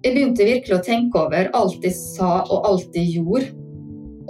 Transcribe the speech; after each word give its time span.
Jeg 0.00 0.14
begynte 0.16 0.46
virkelig 0.48 0.76
å 0.78 0.84
tenke 0.84 1.20
over 1.20 1.50
alt 1.56 1.82
de 1.82 1.90
sa 1.92 2.40
og 2.48 2.68
alt 2.68 2.86
de 2.94 3.02
gjorde. 3.04 3.50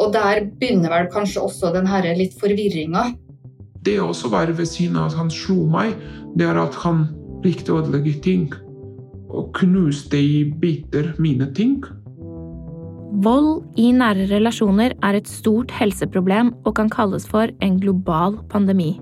Og 0.00 0.10
der 0.14 0.48
begynner 0.58 0.90
vel 0.90 1.10
kanskje 1.12 1.44
også 1.46 1.70
den 1.76 1.86
her 1.86 2.08
litt 2.18 2.34
forvirringa. 2.40 3.12
Det 3.86 3.94
å 4.00 4.10
også 4.10 4.32
være 4.32 4.56
ved 4.58 4.68
siden 4.68 4.98
av 4.98 5.12
at 5.12 5.18
han 5.20 5.30
slo 5.32 5.62
meg, 5.70 5.94
det 6.34 6.48
er 6.48 6.58
at 6.58 6.74
han 6.82 7.06
likte 7.44 7.72
å 7.72 7.80
ødelegge 7.84 8.16
ting. 8.24 8.48
Og 9.30 9.52
knuste 9.56 10.18
i 10.18 10.42
biter 10.60 11.12
mine 11.22 11.46
ting. 11.54 11.78
Vold 13.22 13.78
i 13.78 13.90
nære 13.94 14.26
relasjoner 14.30 14.96
er 15.06 15.18
et 15.18 15.30
stort 15.30 15.70
helseproblem 15.74 16.52
og 16.64 16.74
kan 16.78 16.90
kalles 16.90 17.26
for 17.30 17.50
en 17.62 17.78
global 17.82 18.38
pandemi. 18.50 18.96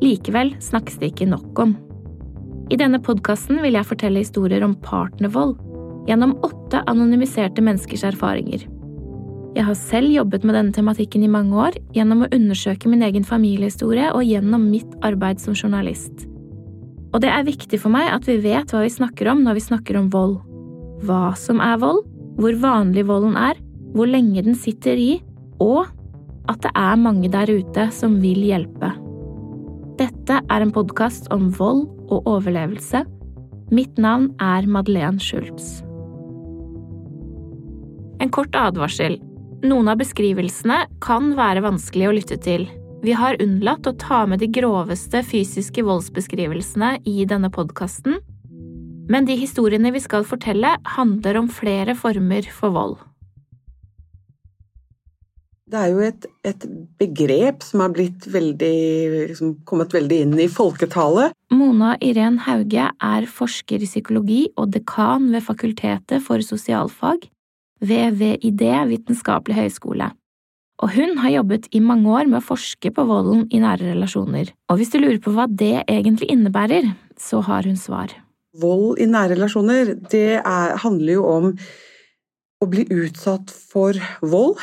Likevel 0.00 0.54
snakkes 0.64 0.98
det 1.00 1.12
ikke 1.12 1.28
nok 1.28 1.58
om. 1.60 1.76
I 2.70 2.78
denne 2.78 3.00
podkasten 3.02 3.58
vil 3.64 3.74
jeg 3.76 3.88
fortelle 3.88 4.22
historier 4.22 4.64
om 4.64 4.76
partnervold 4.84 5.56
gjennom 6.08 6.36
åtte 6.46 6.80
anonymiserte 6.88 7.62
menneskers 7.64 8.06
erfaringer. 8.08 8.62
Jeg 9.56 9.66
har 9.66 9.74
selv 9.74 10.12
jobbet 10.14 10.44
med 10.46 10.54
denne 10.54 10.72
tematikken 10.72 11.24
i 11.26 11.30
mange 11.30 11.56
år, 11.58 11.76
gjennom 11.96 12.22
å 12.22 12.30
undersøke 12.30 12.88
min 12.88 13.02
egen 13.02 13.26
familiehistorie 13.26 14.12
og 14.14 14.22
gjennom 14.22 14.68
mitt 14.70 14.92
arbeid 15.06 15.42
som 15.42 15.56
journalist. 15.58 16.28
Og 17.10 17.18
det 17.24 17.32
er 17.34 17.48
viktig 17.48 17.80
for 17.82 17.90
meg 17.90 18.12
at 18.14 18.28
vi 18.30 18.38
vet 18.44 18.70
hva 18.70 18.84
vi 18.84 18.94
snakker 18.94 19.32
om 19.32 19.42
når 19.42 19.58
vi 19.58 19.66
snakker 19.66 19.98
om 19.98 20.06
vold. 20.14 20.38
Hva 21.02 21.34
som 21.34 21.58
er 21.64 21.80
vold, 21.82 22.04
hvor 22.38 22.54
vanlig 22.62 23.08
volden 23.10 23.34
er, 23.36 23.58
hvor 23.90 24.06
lenge 24.06 24.46
den 24.46 24.54
sitter 24.54 24.94
i, 24.94 25.12
og 25.58 25.90
at 26.48 26.62
det 26.62 26.70
er 26.78 27.02
mange 27.02 27.28
der 27.32 27.50
ute 27.50 27.90
som 27.94 28.20
vil 28.22 28.46
hjelpe. 28.46 28.94
Dette 30.30 30.46
er 30.54 30.62
en 30.62 30.70
podkast 30.70 31.24
om 31.34 31.48
vold 31.58 31.88
og 32.06 32.28
overlevelse. 32.30 33.00
Mitt 33.74 33.96
navn 33.98 34.28
er 34.38 34.68
Madeleine 34.70 35.18
Schultz. 35.18 35.80
En 38.22 38.30
kort 38.30 38.54
advarsel. 38.54 39.16
Noen 39.66 39.90
av 39.90 39.98
beskrivelsene 39.98 40.84
kan 41.02 41.32
være 41.34 41.64
vanskelig 41.66 42.06
å 42.06 42.14
lytte 42.14 42.38
til. 42.46 42.68
Vi 43.02 43.16
har 43.18 43.42
unnlatt 43.42 43.90
å 43.90 43.96
ta 43.98 44.22
med 44.30 44.38
de 44.44 44.52
groveste 44.54 45.24
fysiske 45.26 45.82
voldsbeskrivelsene 45.88 47.00
i 47.10 47.26
denne 47.26 47.50
podkasten, 47.50 48.20
men 49.10 49.26
de 49.26 49.34
historiene 49.34 49.90
vi 49.90 50.06
skal 50.06 50.22
fortelle, 50.22 50.76
handler 50.94 51.42
om 51.42 51.50
flere 51.50 51.98
former 51.98 52.46
for 52.54 52.78
vold. 52.78 53.00
Det 55.70 55.78
er 55.78 55.90
jo 55.92 56.00
et, 56.02 56.24
et 56.42 56.64
begrep 56.98 57.62
som 57.62 57.84
har 57.84 57.92
veldig, 57.94 58.76
liksom, 59.30 59.52
kommet 59.68 59.92
veldig 59.94 60.16
inn 60.24 60.32
i 60.42 60.48
folketallet. 60.50 61.36
Mona 61.54 61.92
Irén 62.02 62.40
Hauge 62.42 62.88
er 62.90 63.28
forsker 63.30 63.82
i 63.84 63.86
psykologi 63.86 64.40
og 64.58 64.72
dekan 64.74 65.28
ved 65.30 65.44
Fakultetet 65.46 66.24
for 66.26 66.42
sosialfag 66.42 67.28
ved 67.86 68.18
VID 68.18 68.64
vitenskapelig 68.90 69.60
høgskole. 69.60 70.10
Og 70.80 70.94
hun 70.96 71.20
har 71.20 71.36
jobbet 71.36 71.68
i 71.76 71.82
mange 71.84 72.08
år 72.08 72.26
med 72.26 72.40
å 72.40 72.48
forske 72.50 72.90
på 72.96 73.04
volden 73.06 73.46
i 73.52 73.60
nære 73.62 73.92
relasjoner. 73.92 74.50
Og 74.72 74.80
hvis 74.80 74.90
du 74.90 74.98
lurer 74.98 75.20
på 75.22 75.36
hva 75.36 75.46
det 75.46 75.84
egentlig 75.84 76.32
innebærer, 76.32 76.88
så 77.20 77.44
har 77.46 77.68
hun 77.68 77.78
svar. 77.78 78.16
Vold 78.58 78.98
i 78.98 79.06
nære 79.06 79.36
relasjoner, 79.36 79.94
det 80.10 80.40
er, 80.40 80.76
handler 80.82 81.20
jo 81.20 81.26
om 81.30 81.50
å 82.60 82.68
bli 82.68 82.88
utsatt 82.90 83.52
for 83.52 83.94
vold 84.24 84.58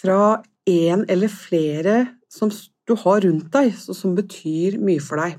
fra 0.00 0.40
en 0.68 1.04
eller 1.08 1.30
flere 1.32 2.02
som 2.30 2.50
du 2.88 2.96
har 2.98 3.22
rundt 3.24 3.50
deg, 3.54 3.72
som 3.76 4.16
betyr 4.18 4.78
mye 4.82 5.02
for 5.02 5.22
deg. 5.22 5.38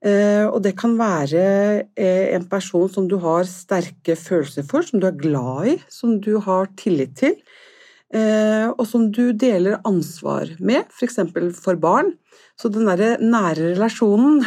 Eh, 0.00 0.46
og 0.48 0.62
det 0.64 0.72
kan 0.80 0.94
være 0.96 1.42
eh, 1.92 2.30
en 2.32 2.46
person 2.48 2.88
som 2.88 3.08
du 3.08 3.18
har 3.20 3.44
sterke 3.48 4.16
følelser 4.16 4.64
for, 4.68 4.86
som 4.86 5.00
du 5.00 5.10
er 5.10 5.18
glad 5.18 5.74
i, 5.74 5.76
som 5.92 6.16
du 6.24 6.38
har 6.40 6.70
tillit 6.80 7.18
til, 7.20 7.36
eh, 8.16 8.70
og 8.70 8.86
som 8.88 9.10
du 9.12 9.32
deler 9.36 9.80
ansvar 9.84 10.54
med, 10.58 10.88
f.eks. 10.88 11.20
For, 11.34 11.50
for 11.66 11.80
barn. 11.80 12.14
Så 12.60 12.68
den 12.68 12.84
derre 12.84 13.14
nære 13.24 13.70
relasjonen, 13.72 14.42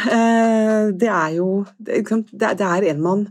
det 0.94 1.08
er 1.10 1.32
jo 1.34 1.64
Det 1.82 2.62
er 2.62 2.86
en 2.92 3.02
man 3.02 3.26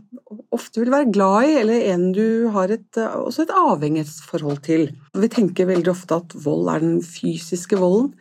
ofte 0.52 0.82
vil 0.82 0.92
være 0.92 1.12
glad 1.12 1.48
i, 1.48 1.54
eller 1.62 1.86
en 1.94 2.10
du 2.12 2.48
har 2.52 2.68
et, 2.74 2.98
også 2.98 3.46
et 3.46 3.54
avhengighetsforhold 3.54 4.60
til. 4.66 4.90
Vi 5.16 5.30
tenker 5.32 5.70
veldig 5.70 5.90
ofte 5.94 6.18
at 6.20 6.34
vold 6.44 6.68
er 6.68 6.84
den 6.84 6.98
fysiske 7.02 7.78
volden. 7.80 8.12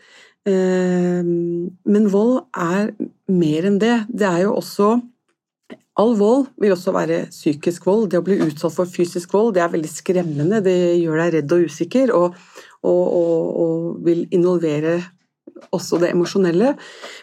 Men 0.45 2.11
vold 2.11 2.45
er 2.55 2.93
mer 3.27 3.67
enn 3.67 3.81
det. 3.81 3.97
Det 4.07 4.29
er 4.29 4.45
jo 4.47 4.55
også 4.61 4.99
All 5.93 6.15
vold 6.17 6.47
vil 6.57 6.71
også 6.73 6.89
være 6.89 7.17
psykisk 7.29 7.83
vold. 7.85 8.07
Det 8.09 8.17
å 8.17 8.25
bli 8.25 8.39
utsatt 8.41 8.73
for 8.73 8.89
fysisk 8.89 9.35
vold 9.35 9.51
det 9.53 9.61
er 9.61 9.69
veldig 9.75 9.91
skremmende. 9.91 10.63
Det 10.65 10.73
gjør 11.03 11.19
deg 11.21 11.35
redd 11.35 11.53
og 11.53 11.67
usikker, 11.69 12.13
og, 12.17 12.39
og, 12.81 13.03
og, 13.19 13.51
og 13.61 13.99
vil 14.07 14.23
involvere 14.33 14.95
også 15.71 16.01
det 16.01 16.11
emosjonelle. 16.13 16.73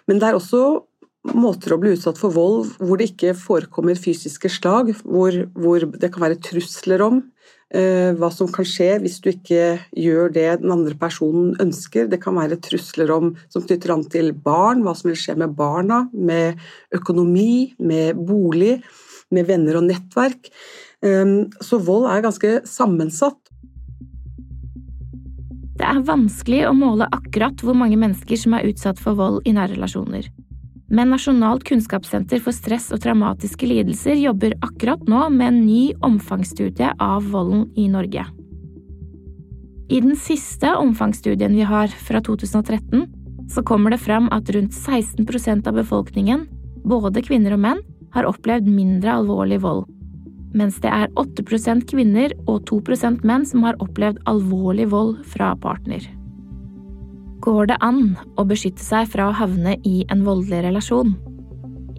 Men 0.09 0.23
det 0.23 0.31
er 0.31 0.39
også 0.39 0.63
måter 1.37 1.75
å 1.75 1.81
bli 1.81 1.93
utsatt 1.97 2.19
for 2.21 2.33
vold 2.33 2.71
hvor 2.81 2.97
det 2.97 3.11
ikke 3.11 3.35
forekommer 3.37 3.99
fysiske 3.99 4.49
slag, 4.53 4.95
hvor, 5.05 5.35
hvor 5.53 5.85
det 6.01 6.13
kan 6.15 6.25
være 6.25 6.41
trusler 6.41 7.05
om 7.05 7.21
eh, 7.77 8.17
hva 8.17 8.31
som 8.33 8.49
kan 8.53 8.67
skje 8.69 8.95
hvis 9.03 9.19
du 9.21 9.31
ikke 9.35 9.67
gjør 10.01 10.33
det 10.33 10.49
den 10.63 10.73
andre 10.75 10.97
personen 11.01 11.53
ønsker. 11.63 12.09
Det 12.11 12.23
kan 12.23 12.39
være 12.39 12.61
trusler 12.65 13.13
om, 13.15 13.35
som 13.53 13.67
knytter 13.67 13.95
an 13.95 14.07
til 14.11 14.33
barn, 14.33 14.85
hva 14.87 14.97
som 14.97 15.13
vil 15.13 15.21
skje 15.21 15.37
med 15.43 15.57
barna, 15.59 16.07
med 16.13 16.61
økonomi, 16.97 17.75
med 17.79 18.17
bolig, 18.17 18.79
med 19.31 19.47
venner 19.51 19.79
og 19.79 19.87
nettverk. 19.91 20.51
Eh, 21.05 21.37
så 21.61 21.83
vold 21.85 22.09
er 22.11 22.25
ganske 22.25 22.59
sammensatt. 22.69 23.39
Det 25.81 25.89
er 25.89 26.03
vanskelig 26.05 26.59
å 26.69 26.75
måle 26.77 27.07
akkurat 27.09 27.63
hvor 27.65 27.73
mange 27.73 27.97
mennesker 27.97 28.37
som 28.37 28.53
er 28.53 28.67
utsatt 28.69 28.99
for 29.01 29.17
vold 29.17 29.47
i 29.49 29.55
nære 29.57 29.79
relasjoner. 29.79 30.27
Men 30.93 31.09
Nasjonalt 31.09 31.63
kunnskapssenter 31.65 32.43
for 32.45 32.53
stress 32.53 32.91
og 32.93 33.01
traumatiske 33.01 33.65
lidelser 33.65 34.19
jobber 34.21 34.59
akkurat 34.61 35.07
nå 35.09 35.23
med 35.33 35.47
en 35.47 35.61
ny 35.65 35.95
omfangsstudie 36.05 36.91
av 37.01 37.31
volden 37.33 37.63
i 37.81 37.87
Norge. 37.89 38.27
I 39.89 40.03
den 40.05 40.19
siste 40.21 40.75
omfangsstudien 40.77 41.57
vi 41.57 41.65
har, 41.65 41.89
fra 41.89 42.21
2013, 42.29 43.07
så 43.49 43.65
kommer 43.65 43.95
det 43.95 44.03
fram 44.05 44.29
at 44.37 44.53
rundt 44.53 44.77
16% 44.77 45.65
av 45.65 45.81
befolkningen, 45.81 46.45
både 46.85 47.25
kvinner 47.25 47.57
og 47.57 47.65
menn, 47.65 47.81
har 48.13 48.29
opplevd 48.29 48.69
mindre 48.69 49.17
alvorlig 49.23 49.63
vold 49.65 49.89
mens 50.57 50.79
det 50.83 50.91
er 50.91 51.11
8% 51.21 51.87
kvinner 51.91 52.35
og 52.47 52.65
2% 52.71 53.25
menn 53.27 53.45
som 53.47 53.67
har 53.67 53.79
opplevd 53.83 54.23
alvorlig 54.31 54.89
vold 54.91 55.21
fra 55.31 55.53
partner. 55.61 56.03
Går 57.41 57.71
det 57.71 57.79
an 57.81 58.19
å 58.37 58.45
beskytte 58.45 58.85
seg 58.85 59.09
fra 59.13 59.31
å 59.31 59.37
havne 59.37 59.79
i 59.89 60.03
en 60.13 60.25
voldelig 60.27 60.65
relasjon? 60.67 61.15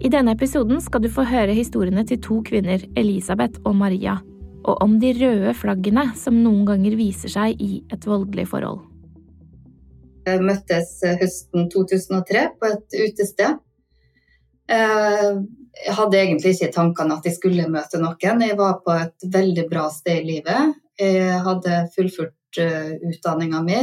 I 0.02 0.10
denne 0.10 0.34
episoden 0.36 0.80
skal 0.82 1.02
du 1.02 1.08
få 1.10 1.24
høre 1.26 1.54
historiene 1.54 2.04
til 2.06 2.20
to 2.22 2.40
kvinner, 2.46 2.82
Elisabeth 2.98 3.60
og 3.66 3.76
Maria, 3.78 4.16
og 4.62 4.82
om 4.84 4.96
de 5.02 5.12
røde 5.18 5.54
flaggene 5.58 6.08
som 6.18 6.38
noen 6.42 6.64
ganger 6.68 6.96
viser 6.98 7.30
seg 7.32 7.60
i 7.62 7.82
et 7.90 8.06
voldelig 8.06 8.48
forhold. 8.50 8.84
Vi 10.26 10.38
møttes 10.38 11.00
høsten 11.02 11.66
2003 11.72 12.44
på 12.58 12.70
et 12.70 12.98
utested. 13.08 13.58
Eh, 15.72 15.86
jeg 15.86 15.96
hadde 15.98 16.20
egentlig 16.20 16.54
ikke 16.54 16.68
i 16.68 16.74
tankene 16.74 17.16
at 17.18 17.26
jeg 17.26 17.36
skulle 17.38 17.70
møte 17.72 18.00
noen. 18.00 18.44
Jeg 18.44 18.58
var 18.58 18.80
på 18.84 18.94
et 18.96 19.26
veldig 19.32 19.66
bra 19.70 19.88
sted 19.92 20.22
i 20.22 20.28
livet. 20.36 20.78
Jeg 21.00 21.40
hadde 21.42 21.86
fullført 21.94 22.58
uh, 22.60 22.90
utdanninga 23.08 23.62
mi, 23.64 23.78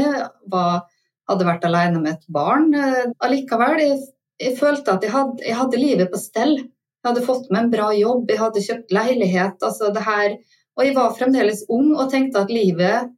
hadde 0.54 1.48
vært 1.48 1.66
alene 1.66 2.00
med 2.04 2.12
et 2.14 2.28
barn. 2.32 2.70
Uh, 2.76 3.10
allikevel, 3.26 3.80
jeg, 3.82 3.98
jeg, 4.40 4.54
følte 4.60 4.94
at 4.94 5.04
jeg 5.04 5.12
hadde, 5.16 5.42
jeg 5.44 5.58
hadde, 5.58 5.82
livet 5.82 6.12
på 6.14 6.22
stell. 6.22 6.54
Jeg 6.60 7.10
hadde 7.10 7.26
fått 7.26 7.50
meg 7.50 7.66
en 7.66 7.74
bra 7.74 7.90
jobb, 7.98 8.30
jeg 8.30 8.40
hadde 8.40 8.64
kjøpt 8.64 8.94
leilighet. 8.94 9.58
Altså 9.66 9.90
her, 10.06 10.38
og 10.78 10.86
jeg 10.86 10.96
var 10.96 11.18
fremdeles 11.18 11.66
ung 11.74 11.92
og 11.98 12.12
tenkte 12.14 12.46
at 12.46 12.54
livet 12.54 13.10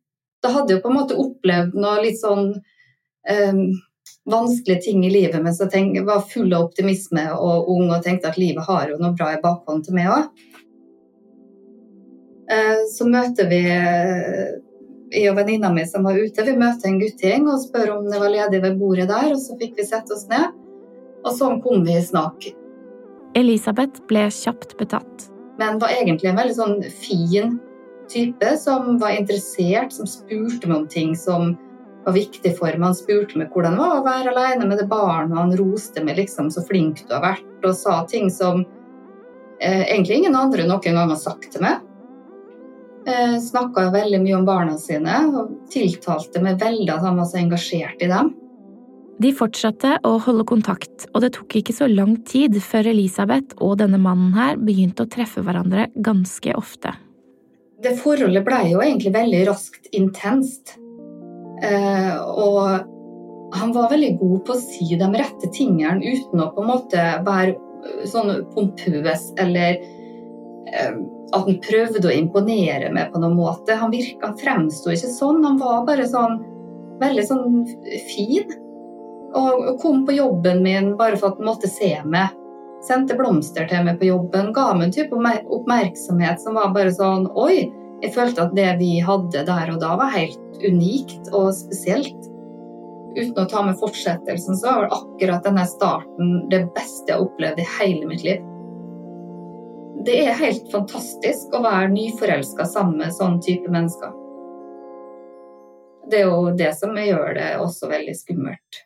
Da 0.42 0.50
hadde 0.50 0.74
jeg 0.74 0.82
på 0.82 0.90
en 0.90 0.98
måte 0.98 1.18
opplevd 1.22 1.76
noe 1.78 2.00
litt 2.02 2.18
sånn 2.18 2.48
um, 2.56 3.60
vanskelige 4.30 4.82
ting 4.82 5.06
i 5.06 5.10
livet, 5.10 5.42
men 5.44 5.56
så 5.56 5.66
tenk, 5.70 5.98
var 6.06 6.22
full 6.30 6.54
av 6.54 6.68
optimisme 6.70 7.24
og 7.34 7.70
ung 7.74 7.90
og 7.90 8.04
tenkte 8.06 8.30
at 8.30 8.40
livet 8.40 8.68
har 8.68 8.92
jo 8.92 9.00
noe 9.02 9.16
bra 9.18 9.32
i 9.34 9.42
bakhånd 9.42 9.86
til 9.88 9.98
meg 9.98 10.12
òg. 10.14 10.28
Eh, 12.52 12.84
så 12.92 13.08
møter 13.10 13.50
vi 13.50 13.62
eh, 13.72 14.60
jeg 15.12 15.32
og 15.32 15.38
venninna 15.40 15.72
mi 15.74 15.84
som 15.88 16.06
var 16.08 16.20
ute, 16.20 16.46
vi 16.48 16.56
møter 16.60 16.90
en 16.90 17.00
guttegjeng 17.02 17.50
og 17.52 17.62
spør 17.64 17.96
om 17.98 18.08
det 18.12 18.20
var 18.22 18.32
ledig 18.32 18.62
ved 18.64 18.78
bordet 18.80 19.10
der, 19.12 19.32
og 19.34 19.42
så 19.42 19.58
fikk 19.60 19.80
vi 19.80 19.88
sette 19.88 20.16
oss 20.16 20.28
ned. 20.32 20.54
Og 21.22 21.34
sånn 21.38 21.60
kom 21.64 21.84
vi 21.86 21.98
i 21.98 22.06
snakk. 22.06 22.48
Elisabeth 23.38 24.02
ble 24.10 24.26
kjapt 24.34 24.74
betatt. 24.80 25.28
Men 25.60 25.80
var 25.82 25.94
egentlig 25.94 26.32
en 26.32 26.40
veldig 26.40 26.58
sånn 26.58 26.80
fin 27.04 27.60
type 28.12 28.56
som 28.60 28.98
var 29.00 29.16
interessert, 29.16 29.94
som 29.94 30.10
spurte 30.10 30.68
meg 30.68 30.78
om 30.82 30.88
ting 30.92 31.14
som 31.16 31.54
var 32.06 32.16
viktig 32.16 32.54
for 32.58 32.74
meg. 32.74 32.90
Han 32.90 32.98
spurte 32.98 33.40
meg 33.40 33.54
hvordan 33.54 33.78
det 33.78 33.86
var 33.86 34.00
å 34.00 34.06
være 34.06 34.34
alene 34.34 34.68
med 34.70 34.82
det 34.82 34.90
barnet, 34.92 35.36
og 35.36 35.44
han 35.44 35.56
roste 35.60 36.04
meg 36.06 36.20
liksom 36.22 36.52
så 36.54 36.64
flink 36.68 37.06
du 37.06 37.16
har 37.16 37.24
vært, 37.26 37.48
og 37.64 37.78
sa 37.78 38.02
ting 38.10 38.30
som 38.34 38.64
eh, 39.62 39.86
egentlig 39.86 40.22
ingen 40.22 40.38
andre 40.38 40.68
noen 40.68 40.84
gang 41.00 41.14
har 41.14 41.22
sagt 41.22 41.52
til 41.54 41.66
meg. 41.66 41.82
Eh, 43.08 43.38
Snakka 43.42 43.90
veldig 43.94 44.22
mye 44.22 44.38
om 44.38 44.46
barna 44.46 44.78
sine 44.78 45.24
og 45.34 45.56
tiltalte 45.74 46.42
meg 46.44 46.62
veldig 46.62 46.92
at 46.94 47.06
han 47.06 47.18
var 47.18 47.30
så 47.30 47.42
engasjert 47.42 48.02
i 48.02 48.10
dem. 48.12 48.36
De 49.22 49.30
fortsatte 49.38 50.00
å 50.08 50.16
holde 50.24 50.48
kontakt, 50.50 51.06
og 51.14 51.22
det 51.22 51.36
tok 51.36 51.60
ikke 51.60 51.76
så 51.78 51.86
lang 51.90 52.16
tid 52.26 52.56
før 52.66 52.90
Elisabeth 52.90 53.58
og 53.62 53.76
denne 53.82 54.00
mannen 54.02 54.34
her 54.34 54.58
begynte 54.58 55.06
å 55.06 55.10
treffe 55.10 55.44
hverandre 55.46 55.92
ganske 55.94 56.56
ofte. 56.58 56.96
Det 57.82 57.94
forholdet 57.98 58.46
ble 58.46 58.62
jo 58.72 58.82
egentlig 58.82 59.14
veldig 59.14 59.44
raskt 59.50 59.90
intenst. 59.98 60.76
Eh, 61.62 62.16
og 62.22 62.88
han 63.54 63.74
var 63.76 63.90
veldig 63.92 64.16
god 64.20 64.46
på 64.46 64.56
å 64.56 64.62
si 64.62 64.88
de 64.98 65.10
rette 65.14 65.50
tingene 65.54 66.02
uten 66.02 66.42
å 66.42 66.52
på 66.56 66.64
en 66.64 66.72
måte 66.72 67.04
være 67.26 67.54
eh, 67.54 68.06
sånn 68.10 68.32
pompøs 68.54 69.28
eller 69.42 69.78
eh, 69.78 70.96
at 71.32 71.46
han 71.46 71.60
prøvde 71.64 72.08
å 72.08 72.16
imponere 72.16 72.90
meg 72.94 73.12
på 73.12 73.22
noen 73.22 73.38
måte. 73.38 73.78
Han 73.80 73.94
virka, 73.94 74.32
han 74.32 74.40
fremsto 74.40 74.92
ikke 74.92 75.12
sånn. 75.14 75.44
Han 75.46 75.60
var 75.62 75.86
bare 75.88 76.08
sånn 76.10 76.42
veldig 77.02 77.26
sånn 77.28 77.62
fin. 78.10 78.58
Og 79.38 79.78
kom 79.80 80.04
på 80.08 80.18
jobben 80.18 80.60
min 80.66 80.96
bare 81.00 81.16
for 81.16 81.32
at 81.32 81.40
han 81.40 81.48
måtte 81.48 81.72
se 81.72 81.94
meg. 82.04 82.34
Sendte 82.84 83.16
blomster 83.16 83.68
til 83.70 83.86
meg 83.86 84.02
på 84.02 84.10
jobben. 84.10 84.52
Ga 84.56 84.72
meg 84.76 84.90
en 84.90 84.96
type 84.98 85.38
oppmerksomhet 85.56 86.42
som 86.44 86.58
var 86.60 86.74
bare 86.76 86.92
sånn 86.96 87.30
Oi! 87.40 87.70
Jeg 88.02 88.14
følte 88.16 88.48
at 88.48 88.54
det 88.58 88.70
vi 88.80 88.96
hadde 89.06 89.44
der 89.46 89.74
og 89.74 89.82
da, 89.82 89.96
var 90.00 90.14
helt 90.16 90.64
unikt 90.66 91.30
og 91.32 91.52
spesielt. 91.54 92.30
Uten 93.12 93.42
å 93.44 93.50
ta 93.52 93.62
med 93.66 93.78
fortsettelsen, 93.82 94.58
så 94.58 94.78
var 94.80 94.96
akkurat 94.96 95.46
denne 95.46 95.66
starten 95.68 96.48
det 96.52 96.64
beste 96.76 97.12
jeg 97.12 97.20
har 97.20 97.26
opplevd 97.28 97.60
i 97.62 97.68
hele 97.78 98.08
mitt 98.10 98.24
liv. 98.26 98.48
Det 100.06 100.16
er 100.24 100.40
helt 100.40 100.72
fantastisk 100.72 101.52
å 101.54 101.62
være 101.62 101.92
nyforelska 101.92 102.66
sammen 102.66 103.04
med 103.04 103.14
sånn 103.14 103.38
type 103.44 103.70
mennesker. 103.70 104.16
Det 106.10 106.24
er 106.24 106.32
jo 106.32 106.56
det 106.58 106.72
som 106.80 106.96
gjør 106.98 107.36
det 107.38 107.50
også 107.62 107.92
veldig 107.92 108.16
skummelt. 108.18 108.80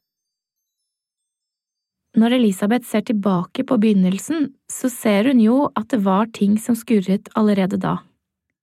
Når 2.16 2.36
Elisabeth 2.38 2.88
ser 2.88 3.06
tilbake 3.08 3.64
på 3.68 3.78
begynnelsen, 3.80 4.50
så 4.72 4.92
ser 4.92 5.32
hun 5.32 5.40
jo 5.44 5.66
at 5.76 5.90
det 5.92 6.02
var 6.04 6.30
ting 6.36 6.56
som 6.60 6.76
skurret 6.80 7.32
allerede 7.36 7.80
da. 7.80 7.98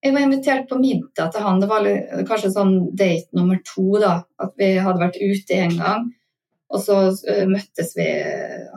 Jeg 0.03 0.15
var 0.17 0.25
invitert 0.25 0.69
på 0.71 0.81
middag 0.83 1.31
til 1.33 1.45
han. 1.45 1.61
Det 1.63 1.69
var 1.71 1.87
kanskje 2.27 2.51
sånn 2.55 2.75
date 2.99 3.31
nummer 3.39 3.61
to. 3.67 3.87
da, 4.03 4.17
At 4.43 4.57
vi 4.59 4.73
hadde 4.83 5.03
vært 5.03 5.21
ute 5.21 5.59
en 5.63 5.79
gang. 5.79 6.09
Og 6.73 6.83
så 6.83 6.99
uh, 7.13 7.45
møttes 7.51 7.93
vi 7.95 8.09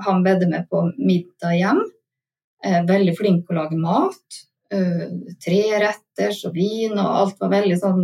Han 0.05 0.23
bedde 0.25 0.49
meg 0.51 0.67
på 0.69 0.83
middag 0.99 1.57
hjem. 1.57 1.81
Uh, 2.65 2.81
veldig 2.85 3.15
flink 3.17 3.45
til 3.45 3.55
å 3.55 3.63
lage 3.63 3.79
mat. 3.79 4.39
Uh, 4.73 5.33
tre 5.41 5.61
retters 5.81 6.43
og 6.45 6.57
vin, 6.57 6.93
og 6.93 7.19
alt 7.23 7.41
var 7.41 7.55
veldig 7.55 7.77
sånn 7.81 8.03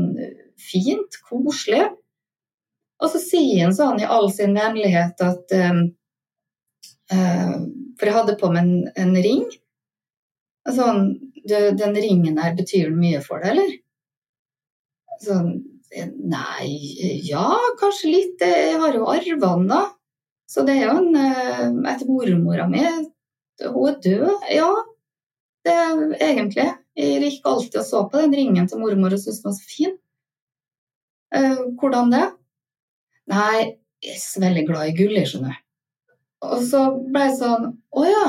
fint, 0.61 1.21
koselig. 1.29 1.85
Og 3.01 3.09
så 3.13 3.21
sier 3.21 3.67
han 3.67 3.75
sånn 3.75 4.01
i 4.01 4.09
all 4.09 4.31
sin 4.33 4.57
vennlighet 4.57 5.21
at 5.25 5.59
Eh, 7.11 7.55
for 7.99 8.07
jeg 8.07 8.15
hadde 8.15 8.37
på 8.39 8.49
meg 8.53 8.63
en, 8.63 8.75
en 9.03 9.17
ring. 9.25 9.43
Sånn 10.71 11.07
Den 11.47 11.95
ringen 11.97 12.37
her, 12.37 12.55
betyr 12.57 12.91
mye 12.93 13.21
for 13.25 13.41
deg, 13.41 13.55
eller? 13.55 13.75
Sånn 15.21 15.51
Nei, 15.91 16.69
ja, 17.27 17.49
kanskje 17.79 18.11
litt. 18.13 18.43
Jeg 18.45 18.77
har 18.79 18.93
jo 18.95 19.09
arva 19.11 19.49
den, 19.57 19.65
da. 19.67 19.81
Så 20.47 20.63
det 20.63 20.77
er 20.79 20.85
jo 20.85 20.93
en 21.01 21.17
eh, 21.19 21.65
Etter 21.91 22.07
mormora 22.07 22.67
mi. 22.71 22.85
Hun 23.59 23.89
er 23.89 23.97
død. 24.03 24.45
Ja, 24.55 24.69
det 25.67 25.73
er 25.75 26.15
egentlig. 26.29 26.69
Jeg 26.97 27.19
gikk 27.23 27.49
alltid 27.51 27.81
og 27.81 27.87
så 27.87 28.05
på 28.11 28.21
den 28.23 28.35
ringen 28.35 28.67
til 28.67 28.81
mormor 28.81 29.13
og 29.15 29.21
syntes 29.21 29.41
den 29.43 29.51
var 29.51 29.57
så 29.57 29.67
fin. 29.67 29.97
Uh, 31.31 31.59
hvordan 31.79 32.11
det? 32.11 32.25
Nei, 33.31 33.59
jeg 34.03 34.17
er 34.17 34.19
så 34.19 34.41
veldig 34.43 34.63
glad 34.67 34.89
i 34.89 34.95
gull, 34.97 35.13
jeg 35.15 35.29
skjønner. 35.31 35.59
Og 36.47 36.63
så 36.67 36.81
ble 37.13 37.27
jeg 37.29 37.37
sånn 37.37 37.67
Å 37.71 38.07
ja. 38.09 38.25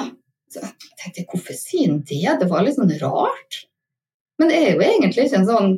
Så 0.53 0.63
jeg 0.63 0.97
tenkte 1.01 1.27
hvorfor 1.33 1.57
sier 1.57 1.91
han 1.91 2.03
det? 2.07 2.49
Var 2.51 2.67
litt 2.67 2.79
sånn 2.79 2.93
rart. 3.01 3.63
Men 4.41 4.53
det 4.53 4.59
er 4.59 4.71
jo 4.75 4.85
egentlig 4.87 5.27
ikke 5.29 5.41
en 5.41 5.49
sånn 5.49 5.75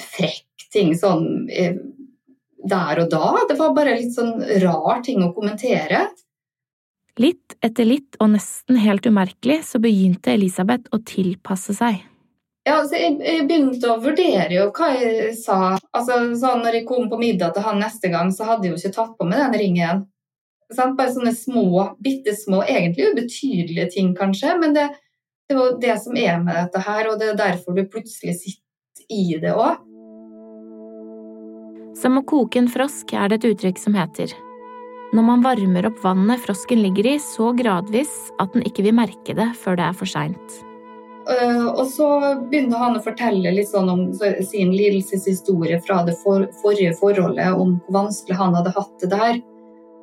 frekk 0.00 0.68
ting 0.74 0.94
sånn 0.98 1.26
der 2.64 3.02
og 3.02 3.10
da. 3.12 3.28
Det 3.48 3.58
var 3.58 3.74
bare 3.76 3.96
litt 3.98 4.14
sånn 4.14 4.38
rar 4.62 5.02
ting 5.04 5.22
å 5.24 5.32
kommentere. 5.36 6.08
Litt 7.20 7.54
etter 7.62 7.86
litt, 7.86 8.16
og 8.18 8.32
nesten 8.32 8.80
helt 8.82 9.06
umerkelig, 9.06 9.60
så 9.68 9.78
begynte 9.82 10.34
Elisabeth 10.34 10.90
å 10.94 10.98
tilpasse 11.06 11.76
seg. 11.76 12.00
Ja, 12.64 12.78
altså 12.80 12.96
jeg, 12.96 13.18
jeg, 13.20 13.44
begynte 13.44 13.90
å 13.92 14.00
vurdere 14.00 14.48
jo 14.56 14.70
hva 14.74 14.88
jeg 14.96 15.34
sa. 15.36 15.76
Altså, 15.92 16.16
sånn 16.40 16.64
når 16.64 16.80
jeg 16.80 16.88
kom 16.88 17.10
på 17.12 17.20
middag 17.20 17.52
til 17.54 17.66
han 17.66 17.78
neste 17.82 18.08
gang, 18.10 18.32
så 18.32 18.48
hadde 18.48 18.66
jeg 18.66 18.74
jo 18.74 18.80
ikke 18.80 18.96
tatt 18.96 19.14
på 19.18 19.28
meg 19.28 19.42
den 19.44 19.58
ringen. 19.60 20.04
Sant? 20.72 20.96
Bare 20.98 21.12
sånne 21.12 21.34
små, 21.36 21.66
bitte 22.02 22.32
små, 22.38 22.62
egentlig 22.64 23.12
ubetydelige 23.12 23.90
ting, 23.96 24.14
kanskje. 24.16 24.54
Men 24.60 24.76
det, 24.76 24.88
det 25.48 25.56
er 25.56 25.60
jo 25.60 25.66
det 25.82 25.98
som 26.04 26.16
er 26.16 26.38
med 26.42 26.56
dette 26.56 26.84
her, 26.86 27.10
og 27.10 27.20
det 27.20 27.32
er 27.32 27.42
derfor 27.42 27.76
du 27.76 27.84
plutselig 27.84 28.38
sitter 28.40 29.04
i 29.12 29.36
det 29.42 29.52
òg. 29.52 29.82
Som 32.00 32.18
å 32.18 32.24
koke 32.26 32.58
en 32.58 32.72
frosk 32.72 33.12
er 33.14 33.30
det 33.30 33.42
et 33.42 33.52
uttrykk 33.52 33.78
som 33.78 33.94
heter 33.94 34.34
når 35.14 35.22
man 35.22 35.42
varmer 35.44 35.86
opp 35.86 36.00
vannet 36.02 36.42
frosken 36.42 36.80
ligger 36.82 37.06
i 37.06 37.18
så 37.22 37.52
gradvis 37.54 38.12
at 38.42 38.54
den 38.54 38.64
ikke 38.66 38.82
vil 38.88 38.96
merke 38.98 39.36
det 39.36 39.46
før 39.60 39.78
det 39.78 39.84
er 39.86 39.98
for 39.98 40.10
seint. 40.10 40.56
Uh, 41.24 41.70
og 41.70 41.86
så 41.88 42.08
begynner 42.50 42.82
han 42.82 42.98
å 42.98 43.02
fortelle 43.04 43.52
litt 43.54 43.70
sånn 43.70 43.88
om 43.88 44.02
sin 44.44 44.74
lidelseshistorie 44.74 45.78
fra 45.86 46.02
det 46.04 46.16
for, 46.20 46.48
forrige 46.60 46.96
forholdet, 46.98 47.54
om 47.54 47.78
hvor 47.86 48.00
vanskelig 48.02 48.36
han 48.40 48.58
hadde 48.58 48.74
hatt 48.74 49.04
det 49.04 49.10
der. 49.14 49.38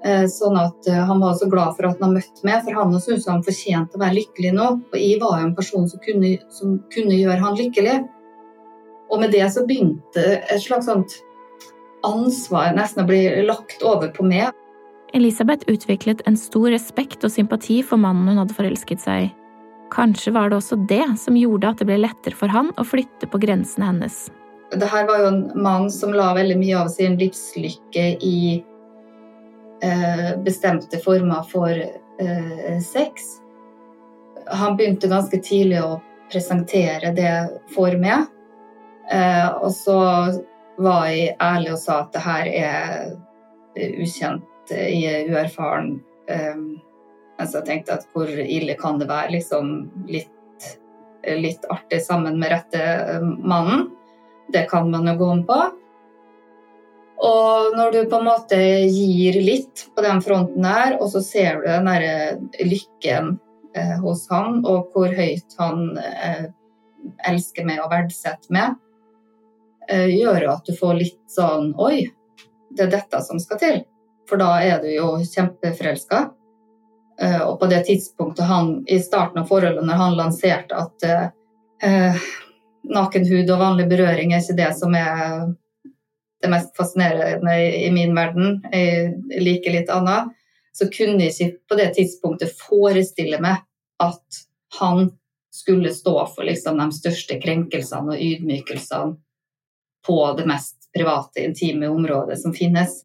Eh, 0.01 0.23
sånn 0.33 0.55
at 0.57 0.87
eh, 0.89 0.97
Han 1.05 1.19
var 1.21 1.35
så 1.37 1.45
glad 1.49 1.75
for 1.77 1.85
at 1.85 1.99
han 1.99 2.07
har 2.07 2.15
møtt 2.15 2.39
meg, 2.47 2.63
for 2.65 2.73
han 2.73 2.95
syntes 2.97 3.27
han 3.29 3.43
fortjente 3.45 3.97
å 3.97 4.01
være 4.01 4.17
lykkelig 4.17 4.53
nå. 4.57 4.69
Og 4.89 4.97
jeg 4.97 5.19
var 5.21 5.35
jo 5.37 5.49
en 5.49 5.57
person 5.57 5.85
som 5.89 6.01
kunne, 6.05 6.31
som 6.53 6.79
kunne, 6.93 7.19
gjøre 7.19 7.41
han 7.43 7.59
lykkelig. 7.59 7.99
Og 9.11 9.21
med 9.21 9.35
det 9.35 9.45
så 9.53 9.65
begynte 9.67 10.23
et 10.39 10.63
slags 10.63 10.89
sånt 10.89 11.19
ansvar 12.07 12.71
nesten 12.73 13.03
å 13.03 13.09
bli 13.09 13.21
lagt 13.45 13.83
over 13.85 14.09
på 14.15 14.25
meg. 14.25 14.49
Elisabeth 15.13 15.67
utviklet 15.69 16.23
en 16.25 16.39
stor 16.39 16.71
respekt 16.71 17.25
og 17.27 17.33
sympati 17.33 17.81
for 17.85 18.01
mannen 18.01 18.31
hun 18.31 18.41
hadde 18.41 18.57
forelsket 18.57 19.03
seg 19.03 19.27
i. 19.27 19.31
Kanskje 19.91 20.31
var 20.31 20.49
det 20.49 20.61
også 20.61 20.77
det 20.87 21.03
som 21.19 21.35
gjorde 21.35 21.67
at 21.67 21.81
det 21.81 21.89
ble 21.89 21.99
lettere 21.99 22.37
for 22.39 22.49
han 22.49 22.71
å 22.79 22.87
flytte 22.87 23.27
på 23.27 23.41
grensene 23.43 23.89
hennes. 23.89 24.29
Dette 24.71 24.87
var 24.87 25.19
jo 25.19 25.27
en 25.27 25.41
mann 25.59 25.89
som 25.91 26.15
la 26.15 26.29
veldig 26.37 26.55
mye 26.61 26.77
av 26.79 26.87
sin 26.93 27.19
livslykke 27.19 28.05
i 28.23 28.37
bestemte 30.45 30.99
former 31.01 31.43
for 31.49 31.71
eh, 31.71 32.79
sex. 32.85 33.11
Han 34.47 34.77
begynte 34.77 35.09
ganske 35.09 35.39
tidlig 35.41 35.81
å 35.81 35.99
presentere 36.31 37.11
det 37.15 37.33
for 37.75 37.95
meg. 37.99 38.27
Eh, 39.11 39.49
og 39.57 39.71
så 39.75 39.97
var 40.81 41.07
jeg 41.09 41.35
ærlig 41.41 41.73
og 41.75 41.81
sa 41.81 41.99
at 42.03 42.13
det 42.13 42.23
her 42.25 42.51
er 42.51 43.11
ukjent, 44.01 44.47
jeg 44.71 45.01
er 45.07 45.29
uerfaren. 45.31 45.97
Mens 47.41 47.55
jeg 47.55 47.65
tenkte 47.67 47.97
at 47.97 48.07
hvor 48.13 48.29
ille 48.29 48.75
kan 48.79 48.99
det 49.01 49.07
være? 49.09 49.33
Liksom 49.35 49.69
litt, 50.11 50.67
litt 51.25 51.65
artig 51.73 52.01
sammen 52.03 52.39
med 52.39 52.53
rette 52.53 53.19
mannen. 53.21 53.89
Det 54.51 54.65
kan 54.71 54.89
man 54.91 55.07
jo 55.07 55.15
gå 55.19 55.29
om 55.35 55.45
på. 55.47 55.59
Og 57.21 57.75
når 57.77 57.91
du 57.93 57.99
på 58.09 58.17
en 58.17 58.25
måte 58.25 58.57
gir 58.89 59.37
litt 59.45 59.85
på 59.95 60.01
den 60.01 60.21
fronten 60.25 60.65
her, 60.65 60.97
og 60.97 61.11
så 61.13 61.21
ser 61.21 61.61
du 61.61 61.67
den 61.67 61.89
derre 61.89 62.65
lykken 62.65 63.35
eh, 63.77 63.97
hos 64.01 64.25
han, 64.31 64.63
og 64.65 64.89
hvor 64.93 65.13
høyt 65.13 65.57
han 65.59 65.99
eh, 66.01 66.47
elsker 67.29 67.67
meg 67.67 67.83
og 67.83 67.91
verdsetter 67.93 68.55
meg, 68.57 68.73
eh, 69.89 70.09
gjør 70.15 70.49
at 70.55 70.65
du 70.65 70.73
får 70.77 70.97
litt 70.97 71.21
sånn 71.29 71.75
Oi, 71.77 72.07
det 72.73 72.87
er 72.87 72.93
dette 72.97 73.21
som 73.21 73.41
skal 73.41 73.61
til. 73.61 73.81
For 74.29 74.41
da 74.41 74.55
er 74.63 74.81
du 74.81 74.89
jo 74.89 75.13
kjempeforelska. 75.21 76.25
Eh, 77.21 77.41
og 77.45 77.59
på 77.61 77.69
det 77.69 77.83
tidspunktet 77.85 78.49
han, 78.49 78.79
i 78.89 78.97
starten 79.03 79.43
av 79.43 79.49
forholdet, 79.51 79.85
når 79.85 80.05
han 80.05 80.17
lanserte 80.17 80.85
at 80.87 81.09
eh, 81.85 82.29
nakenhud 82.89 83.45
og 83.45 83.61
vanlig 83.61 83.91
berøring 83.91 84.33
er 84.33 84.41
ikke 84.41 84.57
det 84.57 84.71
som 84.79 84.95
er 84.97 85.51
det 86.41 86.49
mest 86.51 86.75
fascinerende 86.77 87.55
i 87.85 87.89
min 87.93 88.15
verden. 88.17 88.59
Jeg 88.71 89.43
liker 89.43 89.75
litt 89.75 89.91
annet. 89.93 90.31
Så 90.73 90.87
kunne 90.91 91.27
jeg 91.27 91.35
ikke 91.35 91.71
på 91.71 91.77
det 91.79 91.89
tidspunktet 91.97 92.55
forestille 92.57 93.41
meg 93.43 93.61
at 94.01 94.41
han 94.79 95.11
skulle 95.51 95.91
stå 95.93 96.15
for 96.31 96.47
liksom 96.47 96.79
de 96.79 96.87
største 96.95 97.37
krenkelsene 97.43 98.15
og 98.15 98.23
ydmykelsene 98.23 99.17
på 100.07 100.19
det 100.37 100.47
mest 100.49 100.87
private, 100.95 101.43
intime 101.43 101.91
området 101.91 102.39
som 102.41 102.55
finnes. 102.55 103.01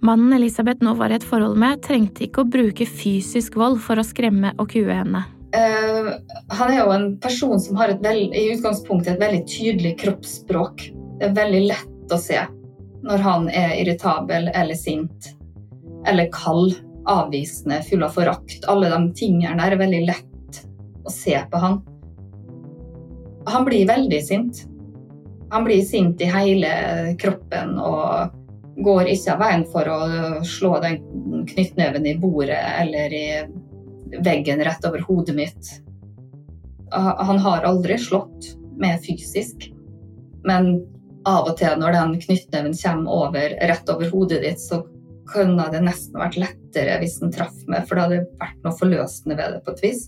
Mannen 0.00 0.32
Elisabeth 0.32 0.84
nå 0.84 0.94
var 0.94 1.10
i 1.10 1.18
et 1.18 1.26
forhold 1.26 1.58
med, 1.58 1.82
trengte 1.84 2.22
ikke 2.28 2.44
å 2.44 2.48
bruke 2.48 2.86
fysisk 2.86 3.58
vold 3.58 3.80
for 3.82 3.98
å 3.98 4.06
skremme 4.06 4.54
og 4.56 4.70
kue 4.72 4.94
henne. 4.94 5.24
Uh, 5.48 5.87
han 6.48 6.72
er 6.72 6.80
jo 6.80 6.92
en 6.94 7.08
person 7.22 7.60
som 7.60 7.76
har 7.80 7.94
veld, 8.02 8.34
i 8.34 8.52
utgangspunktet 8.54 9.14
et 9.14 9.22
veldig 9.22 9.42
tydelig 9.48 9.94
kroppsspråk. 10.02 10.88
Det 11.18 11.30
er 11.30 11.36
veldig 11.36 11.64
lett 11.70 12.14
å 12.14 12.20
se 12.20 12.40
når 13.04 13.22
han 13.24 13.48
er 13.54 13.76
irritabel 13.78 14.48
eller 14.54 14.78
sint 14.78 15.34
eller 16.08 16.30
kald, 16.32 16.74
avvisende, 17.08 17.82
full 17.82 18.02
av 18.06 18.16
forakt. 18.16 18.64
Alle 18.68 18.90
de 18.92 19.12
tingene 19.16 19.58
der 19.60 19.74
er 19.74 19.80
veldig 19.80 20.00
lett 20.08 20.60
å 21.04 21.12
se 21.12 21.36
på 21.50 21.60
han. 21.62 21.78
Han 23.48 23.64
blir 23.64 23.88
veldig 23.88 24.20
sint. 24.24 24.64
Han 25.50 25.64
blir 25.64 25.84
sint 25.84 26.20
i 26.20 26.28
hele 26.28 26.70
kroppen 27.20 27.78
og 27.80 28.34
går 28.84 29.08
ikke 29.10 29.34
av 29.34 29.42
veien 29.42 29.64
for 29.72 29.88
å 29.90 30.00
slå 30.46 30.76
den 30.84 31.00
knyttneven 31.48 32.06
i 32.06 32.16
bordet 32.20 32.60
eller 32.82 33.14
i 33.16 33.28
veggen 34.24 34.62
rett 34.64 34.84
over 34.86 35.02
hodet 35.08 35.34
mitt. 35.36 35.70
Han 36.92 37.38
har 37.44 37.66
aldri 37.68 37.98
slått 38.00 38.52
med 38.78 39.02
fysisk, 39.04 39.68
men 40.46 40.78
av 41.28 41.50
og 41.50 41.56
til 41.58 41.74
når 41.80 41.96
den 41.96 42.14
knyttneven 42.22 42.76
kommer 42.78 43.24
over, 43.26 43.56
rett 43.70 43.90
over 43.92 44.10
hodet 44.12 44.42
ditt, 44.44 44.62
så 44.62 44.82
kunne 45.28 45.66
det 45.72 45.82
nesten 45.84 46.16
vært 46.20 46.38
lettere 46.40 46.96
hvis 47.02 47.18
den 47.20 47.32
traff 47.34 47.56
meg, 47.68 47.84
for 47.88 47.98
det 47.98 48.06
hadde 48.06 48.20
vært 48.40 48.64
noe 48.64 48.78
forløsende 48.78 49.36
ved 49.36 49.56
det 49.56 49.62
på 49.66 49.74
et 49.74 49.84
vis. 49.84 50.06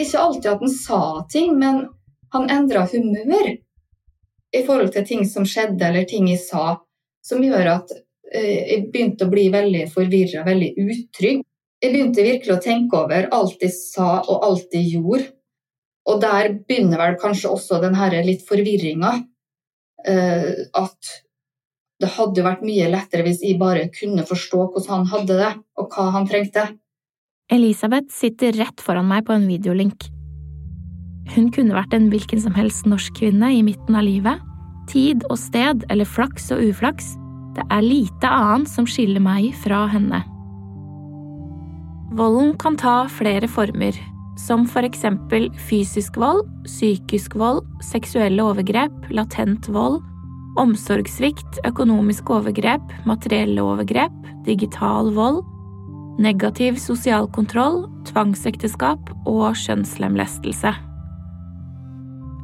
Ikke 0.00 0.22
alltid 0.22 0.50
at 0.50 0.62
han 0.64 0.74
sa 0.74 1.02
ting, 1.30 1.58
men 1.60 1.84
han 2.34 2.50
endra 2.50 2.86
humør 2.90 3.50
i 4.56 4.62
forhold 4.66 4.92
til 4.94 5.06
ting 5.06 5.26
som 5.28 5.46
skjedde 5.46 5.86
eller 5.86 6.06
ting 6.08 6.28
jeg 6.30 6.40
sa, 6.42 6.80
som 7.26 7.42
gjør 7.44 7.74
at 7.76 7.92
eh, 8.32 8.72
jeg 8.72 8.88
begynte 8.90 9.26
å 9.26 9.32
bli 9.32 9.48
veldig 9.52 9.84
forvirra, 9.92 10.44
veldig 10.46 10.70
utrygg. 10.78 11.44
Jeg 11.80 11.94
begynte 11.94 12.24
virkelig 12.24 12.54
å 12.56 12.62
tenke 12.62 12.98
over 12.98 13.30
alt 13.32 13.62
jeg 13.64 13.72
sa 13.72 14.18
og 14.20 14.44
alt 14.44 14.76
jeg 14.76 14.98
gjorde. 14.98 15.30
Og 16.10 16.20
der 16.20 16.52
begynner 16.68 17.00
vel 17.00 17.16
kanskje 17.20 17.52
også 17.52 17.80
den 17.82 17.96
her 17.96 18.14
litt 18.24 18.44
forvirringa. 18.48 19.14
Eh, 20.08 20.52
at 20.76 21.12
det 22.00 22.08
hadde 22.16 22.44
vært 22.44 22.62
mye 22.64 22.88
lettere 22.92 23.24
hvis 23.26 23.42
jeg 23.44 23.58
bare 23.60 23.88
kunne 23.92 24.24
forstå 24.28 24.62
hvordan 24.72 25.02
han 25.02 25.10
hadde 25.12 25.36
det, 25.40 25.50
og 25.80 25.92
hva 25.92 26.06
han 26.16 26.28
trengte. 26.28 26.66
Elisabeth 27.52 28.12
sitter 28.14 28.56
rett 28.56 28.80
foran 28.80 29.08
meg 29.10 29.26
på 29.26 29.34
en 29.36 29.48
videolink. 29.48 30.08
Hun 31.34 31.50
kunne 31.54 31.76
vært 31.76 31.94
en 31.94 32.08
hvilken 32.12 32.40
som 32.42 32.56
helst 32.56 32.88
norsk 32.88 33.14
kvinne 33.20 33.52
i 33.54 33.62
midten 33.66 33.96
av 33.96 34.06
livet. 34.06 34.40
Tid 34.90 35.26
og 35.28 35.38
sted, 35.38 35.84
eller 35.92 36.08
flaks 36.08 36.50
og 36.54 36.62
uflaks, 36.70 37.14
det 37.54 37.66
er 37.70 37.84
lite 37.84 38.30
annet 38.30 38.70
som 38.70 38.88
skiller 38.88 39.22
meg 39.22 39.52
fra 39.62 39.84
henne. 39.90 40.22
Volden 42.10 42.56
kan 42.58 42.74
ta 42.76 43.04
flere 43.06 43.46
former, 43.46 43.94
som 44.34 44.64
for 44.66 44.82
eksempel 44.82 45.46
fysisk 45.68 46.16
vold, 46.18 46.42
psykisk 46.66 47.36
vold, 47.38 47.62
seksuelle 47.86 48.42
overgrep, 48.42 48.96
latent 49.14 49.68
vold, 49.70 50.00
omsorgssvikt, 50.58 51.60
økonomiske 51.68 52.34
overgrep, 52.34 52.82
materielle 53.06 53.62
overgrep, 53.62 54.16
digital 54.48 55.12
vold, 55.14 55.44
negativ 56.18 56.82
sosial 56.82 57.30
kontroll, 57.30 57.84
tvangsekteskap 58.10 59.14
og 59.30 59.54
kjønnslemlestelse. 59.62 60.74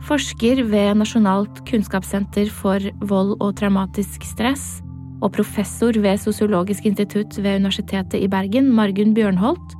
Forsker 0.06 0.62
ved 0.70 0.94
Nasjonalt 1.02 1.64
kunnskapssenter 1.66 2.54
for 2.54 2.78
vold 3.10 3.34
og 3.40 3.56
traumatisk 3.58 4.22
stress 4.22 4.76
og 5.22 5.32
professor 5.36 5.96
ved 6.02 6.20
Sosiologisk 6.20 6.86
institutt 6.86 7.38
ved 7.42 7.60
Universitetet 7.62 8.20
i 8.20 8.28
Bergen, 8.28 8.72
Margunn 8.74 9.14
Bjørnholt, 9.16 9.76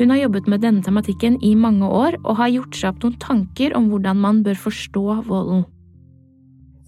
hun 0.00 0.10
har 0.10 0.22
jobbet 0.22 0.46
med 0.48 0.62
denne 0.64 0.82
tematikken 0.82 1.36
i 1.44 1.52
mange 1.54 1.84
år 1.84 2.16
og 2.24 2.38
har 2.38 2.48
gjort 2.54 2.76
seg 2.78 2.94
opp 2.94 3.02
noen 3.04 3.18
tanker 3.20 3.74
om 3.76 3.90
hvordan 3.92 4.16
man 4.16 4.42
bør 4.46 4.56
forstå 4.56 5.02
volden. 5.26 5.66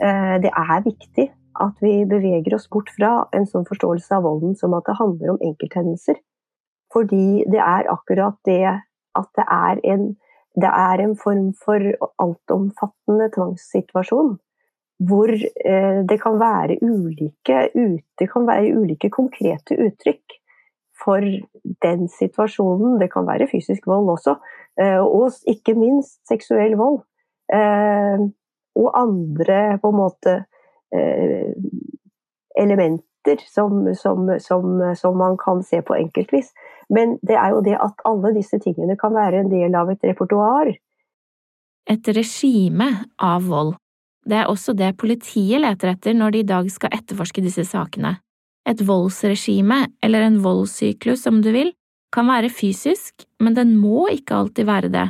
Eh, 0.01 0.37
det 0.41 0.49
er 0.49 0.85
viktig 0.87 1.27
at 1.61 1.83
vi 1.85 1.93
beveger 2.09 2.57
oss 2.57 2.71
bort 2.73 2.89
fra 2.97 3.27
en 3.37 3.45
sånn 3.47 3.67
forståelse 3.69 4.17
av 4.17 4.25
volden 4.25 4.57
som 4.57 4.73
at 4.79 4.89
det 4.89 4.97
handler 4.97 5.35
om 5.35 5.43
enkelthendelser. 5.45 6.17
Fordi 6.93 7.45
det 7.53 7.61
er 7.61 7.91
akkurat 7.93 8.39
det 8.49 8.65
at 9.21 9.29
det 9.37 9.45
er 9.45 9.83
en, 9.93 10.09
det 10.57 10.73
er 10.73 11.05
en 11.05 11.15
form 11.21 11.53
for 11.65 11.85
altomfattende 12.25 13.29
tvangssituasjon. 13.37 14.39
Hvor 15.09 15.31
eh, 15.33 16.01
det 16.09 16.19
kan 16.23 16.39
være 16.41 16.79
ulike, 16.83 17.69
det 18.19 18.29
kan 18.33 18.47
være 18.47 18.75
ulike 18.77 19.11
konkrete 19.11 19.79
uttrykk 19.81 20.37
for 21.05 21.25
den 21.83 22.09
situasjonen. 22.09 23.01
Det 23.01 23.09
kan 23.13 23.27
være 23.27 23.49
fysisk 23.51 23.87
vold 23.87 24.11
også, 24.15 24.37
eh, 24.81 25.01
og 25.01 25.33
ikke 25.47 25.75
minst 25.75 26.21
seksuell 26.29 26.77
vold. 26.79 27.01
Eh, 27.53 28.29
og 28.77 29.01
andre 29.01 29.79
på 29.83 29.89
en 29.93 29.97
måte 29.97 30.45
elementer 32.57 33.41
som, 33.49 33.95
som, 33.97 34.29
som, 34.41 34.81
som, 34.97 35.17
man 35.17 35.37
kan 35.41 35.63
se 35.65 35.81
på 35.83 35.97
enkeltvis. 35.97 36.53
Men 36.93 37.17
det 37.25 37.37
er 37.41 37.55
jo 37.55 37.61
det 37.65 37.79
at 37.81 38.05
alle 38.09 38.35
disse 38.37 38.59
tingene 38.61 38.97
kan 39.01 39.15
være 39.17 39.41
en 39.41 39.53
del 39.53 39.77
av 39.77 39.93
et 39.93 40.05
repertoar. 40.05 40.73
Et 41.89 42.13
regime 42.17 42.91
av 43.19 43.49
vold. 43.49 43.75
Det 44.29 44.39
er 44.39 44.51
også 44.51 44.75
det 44.79 44.93
politiet 45.01 45.63
leter 45.63 45.93
etter 45.95 46.15
når 46.15 46.35
de 46.35 46.43
i 46.43 46.49
dag 46.49 46.69
skal 46.71 46.95
etterforske 46.95 47.43
disse 47.45 47.65
sakene. 47.67 48.17
Et 48.69 48.79
voldsregime, 48.87 49.89
eller 50.05 50.29
en 50.29 50.39
voldssyklus 50.45 51.27
om 51.27 51.41
du 51.43 51.51
vil, 51.55 51.73
kan 52.15 52.29
være 52.29 52.53
fysisk, 52.53 53.27
men 53.43 53.57
den 53.57 53.75
må 53.81 54.07
ikke 54.13 54.37
alltid 54.39 54.69
være 54.69 54.93
det. 54.93 55.09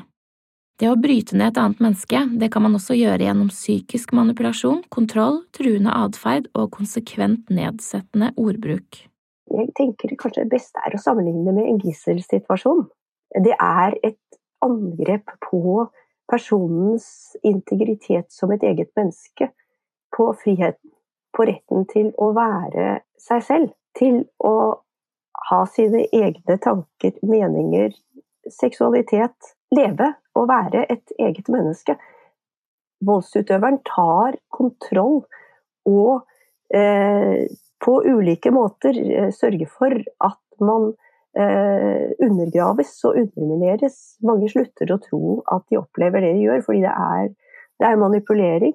Det 0.81 0.88
å 0.90 0.97
bryte 0.99 1.37
ned 1.37 1.52
et 1.52 1.61
annet 1.61 1.83
menneske, 1.85 2.21
det 2.40 2.49
kan 2.54 2.64
man 2.64 2.78
også 2.78 2.97
gjøre 2.97 3.26
gjennom 3.26 3.50
psykisk 3.52 4.14
manipulasjon, 4.16 4.81
kontroll, 4.90 5.42
truende 5.54 5.92
atferd 5.95 6.49
og 6.59 6.73
konsekvent 6.75 7.52
nedsettende 7.52 8.33
ordbruk. 8.40 9.04
Jeg 9.52 9.69
tenker 9.76 10.14
kanskje 10.19 10.47
det 10.47 10.54
beste 10.57 10.81
er 10.83 10.97
å 10.97 11.02
sammenligne 11.02 11.52
med 11.52 11.69
en 11.69 11.81
gisselsituasjon. 11.83 12.87
Det 13.45 13.52
er 13.59 13.99
et 14.02 14.40
angrep 14.64 15.28
på 15.45 15.85
personens 16.31 17.37
integritet 17.43 18.33
som 18.33 18.52
et 18.52 18.62
eget 18.62 18.91
menneske, 18.97 19.50
på 20.12 20.29
friheten, 20.37 20.93
på 21.33 21.47
retten 21.49 21.87
til 21.88 22.11
å 22.21 22.33
være 22.37 23.00
seg 23.21 23.45
selv. 23.47 23.71
Til 23.97 24.23
å 24.45 24.55
ha 25.49 25.61
sine 25.69 26.05
egne 26.12 26.59
tanker, 26.61 27.17
meninger, 27.25 27.95
seksualitet. 28.50 29.55
Leve 29.73 30.11
og 30.37 30.49
være 30.50 30.85
et 30.93 31.14
eget 31.17 31.49
menneske. 31.52 31.97
Voldsutøveren 33.02 33.81
tar 33.88 34.37
kontroll 34.52 35.23
og 35.88 36.23
eh, 36.75 37.49
på 37.83 37.95
ulike 38.05 38.52
måter 38.55 38.99
eh, 39.00 39.31
sørger 39.35 39.71
for 39.73 39.97
at 39.97 40.61
man 40.62 40.93
undergraves 41.33 42.91
og 43.09 43.17
undermineres. 43.17 43.95
Mange 44.21 44.51
slutter 44.53 44.91
å 44.93 44.99
tro 45.01 45.39
at 45.49 45.62
de 45.73 45.79
opplever 45.81 46.21
det 46.21 46.35
de 46.37 46.43
gjør, 46.45 46.65
fordi 46.67 46.83
det 46.85 46.93
er, 46.93 47.31
det 47.81 47.87
er 47.89 48.01
manipulering. 48.01 48.75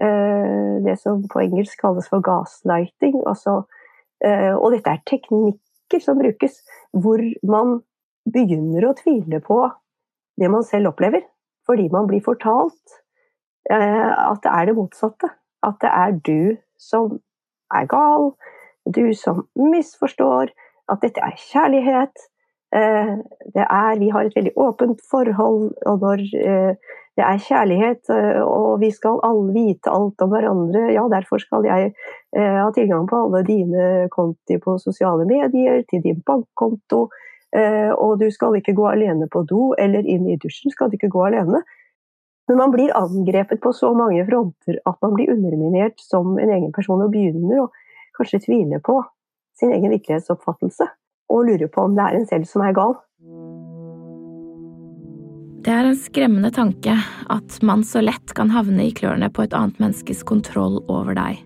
Eh, 0.00 0.82
det 0.84 0.96
som 1.00 1.20
på 1.28 1.42
engelsk 1.42 1.80
kalles 1.80 2.08
for 2.08 2.24
gaslighting. 2.24 3.18
Altså, 3.28 3.62
eh, 4.24 4.54
og 4.54 4.72
dette 4.72 4.94
er 4.94 5.02
teknikker 5.08 6.00
som 6.00 6.20
brukes 6.20 6.62
hvor 6.96 7.20
man 7.44 7.82
begynner 8.24 8.86
å 8.88 8.94
tvile 8.96 9.42
på 9.44 9.60
det 10.40 10.48
man 10.48 10.64
selv 10.64 10.94
opplever, 10.94 11.26
fordi 11.68 11.90
man 11.92 12.08
blir 12.08 12.24
fortalt 12.24 12.96
eh, 13.68 14.08
at 14.08 14.40
det 14.44 14.54
er 14.54 14.70
det 14.70 14.78
motsatte. 14.78 15.34
At 15.60 15.76
det 15.84 15.92
er 15.92 16.16
du 16.24 16.56
som 16.80 17.18
er 17.76 17.84
gal, 17.90 18.32
du 18.88 19.12
som 19.12 19.44
misforstår, 19.52 20.54
at 20.90 21.02
dette 21.04 21.22
er 21.24 21.38
kjærlighet. 21.38 22.26
Det 22.70 23.64
er, 23.64 23.98
vi 23.98 24.08
har 24.14 24.28
et 24.28 24.36
veldig 24.36 24.52
åpent 24.62 25.00
forhold, 25.10 25.72
og 25.90 26.04
når 26.04 26.20
det 27.20 27.26
er 27.26 27.42
kjærlighet, 27.44 28.10
eh, 28.14 28.40
og 28.40 28.80
vi 28.80 28.90
skal 28.94 29.18
alle 29.26 29.52
vite 29.52 29.92
alt 29.92 30.22
om 30.24 30.30
hverandre. 30.32 30.86
Ja, 30.94 31.04
derfor 31.12 31.42
skal 31.42 31.66
jeg 31.68 31.90
eh, 31.90 32.56
ha 32.56 32.68
tilgang 32.72 33.08
på 33.10 33.18
alle 33.26 33.42
dine 33.44 34.06
konti 34.14 34.56
på 34.62 34.78
sosiale 34.80 35.26
medier, 35.28 35.82
til 35.90 36.04
din 36.06 36.22
bankkonto. 36.26 37.08
Eh, 37.56 37.90
og 37.92 38.20
du 38.22 38.28
skal 38.32 38.56
ikke 38.56 38.76
gå 38.78 38.86
alene 38.92 39.28
på 39.28 39.42
do, 39.50 39.74
eller 39.78 40.06
inn 40.06 40.28
i 40.30 40.38
dusjen 40.40 40.72
skal 40.72 40.88
du 40.88 40.96
ikke 40.96 41.12
gå 41.12 41.26
alene. 41.28 41.60
Men 42.48 42.62
man 42.62 42.72
blir 42.72 42.94
angrepet 42.96 43.60
på 43.62 43.74
så 43.76 43.92
mange 43.94 44.24
fronter 44.26 44.80
at 44.88 44.96
man 45.04 45.12
blir 45.14 45.30
underminert 45.34 46.00
som 46.02 46.38
en 46.38 46.50
egen 46.50 46.72
person 46.74 47.02
og 47.04 47.12
begynner 47.12 47.66
å 47.66 47.68
kanskje 48.16 48.46
tvile 48.46 48.80
på 48.82 48.96
sin 49.60 49.74
egen 49.76 49.92
virkelighetsoppfattelse. 49.92 50.88
Og 51.30 51.46
lurer 51.46 51.70
på 51.70 51.86
om 51.86 51.94
det 51.94 52.06
er 52.06 52.18
en 52.18 52.26
selv 52.26 52.48
som 52.50 52.64
er 52.66 52.74
gal. 52.76 52.96
Det 55.60 55.72
er 55.76 55.84
en 55.84 55.98
skremmende 55.98 56.48
tanke 56.56 56.94
at 57.30 57.56
man 57.66 57.84
så 57.84 58.00
lett 58.00 58.32
kan 58.36 58.48
havne 58.50 58.86
i 58.88 58.94
klørne 58.96 59.28
på 59.28 59.44
et 59.44 59.54
annet 59.56 59.76
menneskes 59.82 60.24
kontroll 60.24 60.78
over 60.88 61.12
deg. 61.18 61.42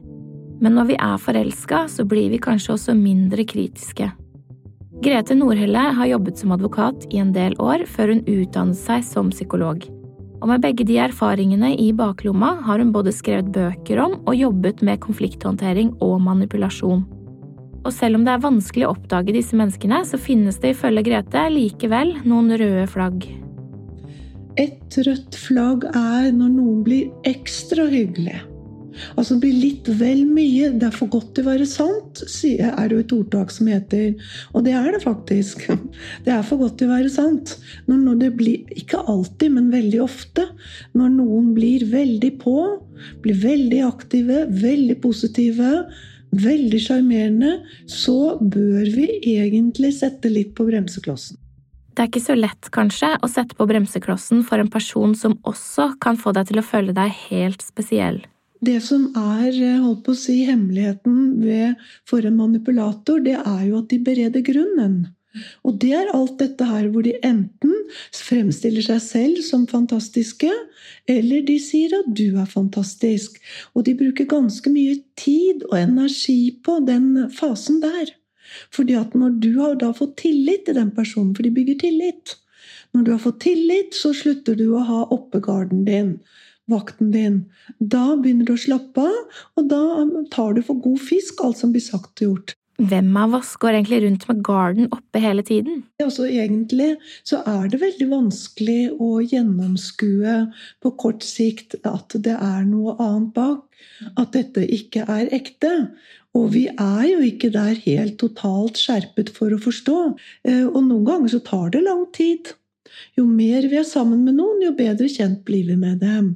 Men 0.62 0.78
når 0.78 0.92
vi 0.92 0.98
er 1.02 1.18
forelska, 1.18 1.88
så 1.90 2.06
blir 2.06 2.30
vi 2.30 2.38
kanskje 2.38 2.76
også 2.76 2.94
mindre 2.94 3.42
kritiske. 3.42 4.12
Grete 5.04 5.34
Nordhelle 5.34 5.82
har 5.98 6.08
jobbet 6.08 6.38
som 6.38 6.54
advokat 6.54 7.08
i 7.10 7.18
en 7.20 7.34
del 7.34 7.58
år 7.60 7.82
før 7.90 8.14
hun 8.14 8.22
utdannet 8.30 8.78
seg 8.78 9.02
som 9.04 9.34
psykolog. 9.34 9.82
Og 10.38 10.46
med 10.48 10.62
begge 10.62 10.86
de 10.86 11.00
erfaringene 11.02 11.72
i 11.80 11.90
baklomma 11.96 12.54
har 12.64 12.78
hun 12.78 12.94
både 12.94 13.12
skrevet 13.16 13.50
bøker 13.52 14.00
om 14.04 14.20
og 14.22 14.38
jobbet 14.38 14.84
med 14.86 15.02
konflikthåndtering 15.02 15.96
og 16.04 16.20
manipulasjon. 16.22 17.02
Og 17.84 17.92
selv 17.92 18.18
om 18.18 18.24
det 18.24 18.32
er 18.32 18.44
vanskelig 18.44 18.86
å 18.88 18.94
oppdage 18.94 19.34
disse 19.36 19.56
menneskene, 19.58 20.00
så 20.08 20.20
finnes 20.20 20.56
det 20.62 20.72
ifølge 20.72 21.04
Grete 21.10 21.44
likevel 21.52 22.16
noen 22.24 22.54
røde 22.56 22.86
flagg. 22.90 23.28
Et 24.60 24.98
rødt 25.04 25.36
flagg 25.36 25.84
er 25.90 26.30
når 26.32 26.50
noen 26.56 26.82
blir 26.86 27.28
ekstra 27.28 27.88
hyggelig. 27.90 28.40
Altså 29.18 29.34
det 29.34 29.42
blir 29.42 29.56
litt 29.58 29.88
vel 29.98 30.22
mye. 30.30 30.70
Det 30.78 30.88
er 30.88 30.94
for 30.94 31.10
godt 31.12 31.32
til 31.34 31.44
å 31.44 31.50
være 31.50 31.66
sant, 31.68 32.22
er 32.46 32.86
det 32.88 32.94
jo 32.94 33.02
et 33.02 33.14
ordtak 33.16 33.52
som 33.52 33.68
heter. 33.70 34.14
Og 34.54 34.64
det 34.66 34.76
er 34.78 34.90
det 34.94 35.02
faktisk. 35.02 35.66
Det 36.24 36.32
er 36.32 36.46
for 36.46 36.62
godt 36.62 36.78
til 36.80 36.88
å 36.88 36.94
være 36.94 37.10
sant. 37.12 37.56
Når, 37.90 38.16
det 38.22 38.30
blir, 38.38 38.62
ikke 38.78 39.02
alltid, 39.10 39.56
men 39.56 39.72
veldig 39.74 40.00
ofte, 40.04 40.46
når 40.96 41.12
noen 41.18 41.52
blir 41.56 41.84
veldig 41.90 42.32
på, 42.40 42.56
blir 43.24 43.38
veldig 43.42 43.80
aktive, 43.90 44.44
veldig 44.62 45.00
positive, 45.02 45.72
veldig 46.40 46.80
sjarmerende, 46.82 47.56
så 47.90 48.36
bør 48.40 48.84
vi 48.94 49.08
egentlig 49.34 49.94
sette 49.98 50.30
litt 50.32 50.54
på 50.56 50.66
bremseklossen. 50.68 51.38
Det 51.94 52.02
er 52.02 52.10
ikke 52.10 52.24
så 52.24 52.34
lett, 52.34 52.68
kanskje, 52.74 53.12
å 53.22 53.30
sette 53.30 53.54
på 53.54 53.66
bremseklossen 53.70 54.42
for 54.46 54.58
en 54.58 54.70
person 54.70 55.12
som 55.14 55.36
også 55.46 55.92
kan 56.02 56.18
få 56.18 56.32
deg 56.34 56.48
til 56.50 56.58
å 56.58 56.66
føle 56.66 56.94
deg 56.96 57.12
helt 57.28 57.62
spesiell. 57.62 58.24
Det 58.64 58.80
som 58.82 59.06
er 59.18 59.50
eh, 59.52 59.82
holdt 59.82 60.02
på 60.06 60.14
å 60.14 60.18
si, 60.18 60.40
hemmeligheten 60.48 61.36
ved, 61.42 61.80
for 62.08 62.24
en 62.26 62.38
manipulator, 62.38 63.20
det 63.22 63.36
er 63.38 63.62
jo 63.68 63.82
at 63.82 63.90
de 63.92 64.00
bereder 64.02 64.42
grunnen. 64.46 65.04
Og 65.66 65.78
det 65.82 65.92
er 65.98 66.12
alt 66.14 66.36
dette 66.40 66.66
her 66.68 66.88
hvor 66.92 67.04
de 67.06 67.14
enten 67.26 67.72
fremstiller 68.14 68.84
seg 68.86 69.00
selv 69.02 69.40
som 69.46 69.66
fantastiske, 69.70 70.50
eller 71.10 71.42
de 71.46 71.56
sier 71.62 71.96
at 71.98 72.10
du 72.16 72.38
er 72.40 72.50
fantastisk. 72.50 73.40
Og 73.74 73.86
de 73.88 73.96
bruker 73.98 74.30
ganske 74.30 74.70
mye 74.70 75.00
tid 75.20 75.66
og 75.70 75.78
energi 75.80 76.54
på 76.64 76.78
den 76.86 77.26
fasen 77.34 77.82
der. 77.82 78.14
Fordi 78.74 78.94
at 79.00 79.14
når 79.18 79.38
du 79.42 79.52
har 79.58 79.76
da 79.80 79.90
fått 79.96 80.18
tillit 80.22 80.66
til 80.68 80.78
den 80.78 80.92
personen, 80.94 81.34
for 81.34 81.42
de 81.42 81.54
bygger 81.54 81.80
tillit 81.86 82.38
Når 82.94 83.02
du 83.02 83.10
har 83.10 83.18
fått 83.18 83.40
tillit, 83.42 83.94
så 83.94 84.12
slutter 84.14 84.54
du 84.54 84.68
å 84.70 84.84
ha 84.86 85.00
oppegarden 85.10 85.82
din 85.88 86.18
vakten 86.70 87.10
din. 87.12 87.40
Da 87.78 88.14
begynner 88.16 88.48
du 88.48 88.54
å 88.54 88.60
slappe 88.60 89.04
av, 89.04 89.40
og 89.58 89.70
da 89.70 89.82
tar 90.32 90.54
du 90.56 90.62
for 90.64 90.80
god 90.84 91.02
fisk 91.02 91.42
alt 91.44 91.60
som 91.60 91.74
blir 91.74 91.84
sagt 91.84 92.22
og 92.22 92.28
gjort. 92.28 92.54
Hvem 92.74 93.12
av 93.20 93.36
oss 93.38 93.52
går 93.62 93.76
egentlig 93.76 94.00
rundt 94.02 94.24
med 94.26 94.40
garden 94.46 94.88
oppe 94.94 95.20
hele 95.22 95.44
tiden? 95.46 95.84
Altså, 96.02 96.26
egentlig 96.26 96.96
så 97.22 97.38
er 97.46 97.68
det 97.70 97.78
veldig 97.82 98.08
vanskelig 98.10 98.80
å 98.98 99.20
gjennomskue 99.22 100.34
på 100.82 100.92
kort 100.98 101.22
sikt 101.22 101.78
at 101.86 102.16
det 102.26 102.34
er 102.34 102.66
noe 102.66 102.96
annet 102.98 103.30
bak. 103.36 103.62
At 104.18 104.34
dette 104.34 104.64
ikke 104.74 105.06
er 105.06 105.30
ekte. 105.36 105.72
Og 106.34 106.50
vi 106.56 106.66
er 106.72 107.06
jo 107.12 107.22
ikke 107.22 107.52
der 107.54 107.78
helt 107.84 108.18
totalt 108.18 108.80
skjerpet 108.80 109.30
for 109.36 109.54
å 109.54 109.60
forstå. 109.62 109.98
Eh, 110.50 110.64
og 110.66 110.80
noen 110.82 111.06
ganger 111.06 111.36
så 111.36 111.42
tar 111.46 111.70
det 111.76 111.84
lang 111.86 112.08
tid. 112.16 112.56
Jo 113.18 113.26
mer 113.28 113.68
vi 113.70 113.78
er 113.78 113.86
sammen 113.86 114.24
med 114.26 114.40
noen, 114.40 114.62
jo 114.66 114.74
bedre 114.74 115.06
kjent 115.10 115.44
blir 115.46 115.68
vi 115.70 115.78
med 115.78 116.02
dem. 116.02 116.34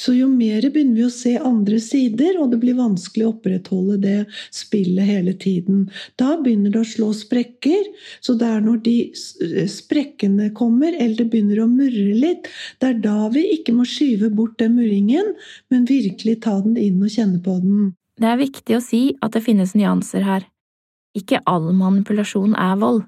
Så 0.00 0.14
jo 0.16 0.30
mer 0.32 0.64
begynner 0.72 0.96
vi 0.96 1.04
å 1.04 1.12
se 1.12 1.34
andre 1.36 1.76
sider, 1.84 2.38
og 2.40 2.54
det 2.54 2.60
blir 2.62 2.78
vanskelig 2.78 3.26
å 3.26 3.32
opprettholde 3.34 3.98
det 4.00 4.16
spillet 4.54 5.04
hele 5.04 5.34
tiden. 5.36 5.82
Da 6.20 6.38
begynner 6.40 6.72
det 6.72 6.80
å 6.80 6.88
slå 6.88 7.10
sprekker. 7.16 7.90
Så 8.24 8.38
det 8.40 8.48
er 8.48 8.64
når 8.64 8.80
de 8.86 8.96
sprekkene 9.68 10.48
kommer, 10.56 10.96
eller 10.96 11.20
det 11.20 11.28
begynner 11.34 11.60
å 11.64 11.68
murre 11.68 12.16
litt, 12.16 12.48
det 12.80 12.94
er 12.94 13.02
da 13.04 13.28
vi 13.34 13.44
ikke 13.58 13.76
må 13.76 13.84
skyve 13.88 14.32
bort 14.32 14.56
den 14.62 14.78
murringen, 14.78 15.34
men 15.68 15.84
virkelig 15.90 16.40
ta 16.46 16.56
den 16.64 16.80
inn 16.80 17.04
og 17.04 17.12
kjenne 17.12 17.42
på 17.44 17.60
den. 17.60 17.92
Det 18.20 18.28
er 18.28 18.40
viktig 18.40 18.76
å 18.76 18.82
si 18.84 19.04
at 19.20 19.36
det 19.36 19.44
finnes 19.44 19.76
nyanser 19.76 20.24
her. 20.24 20.48
Ikke 21.16 21.42
all 21.50 21.72
manipulasjon 21.76 22.56
er 22.56 22.76
vold. 22.80 23.04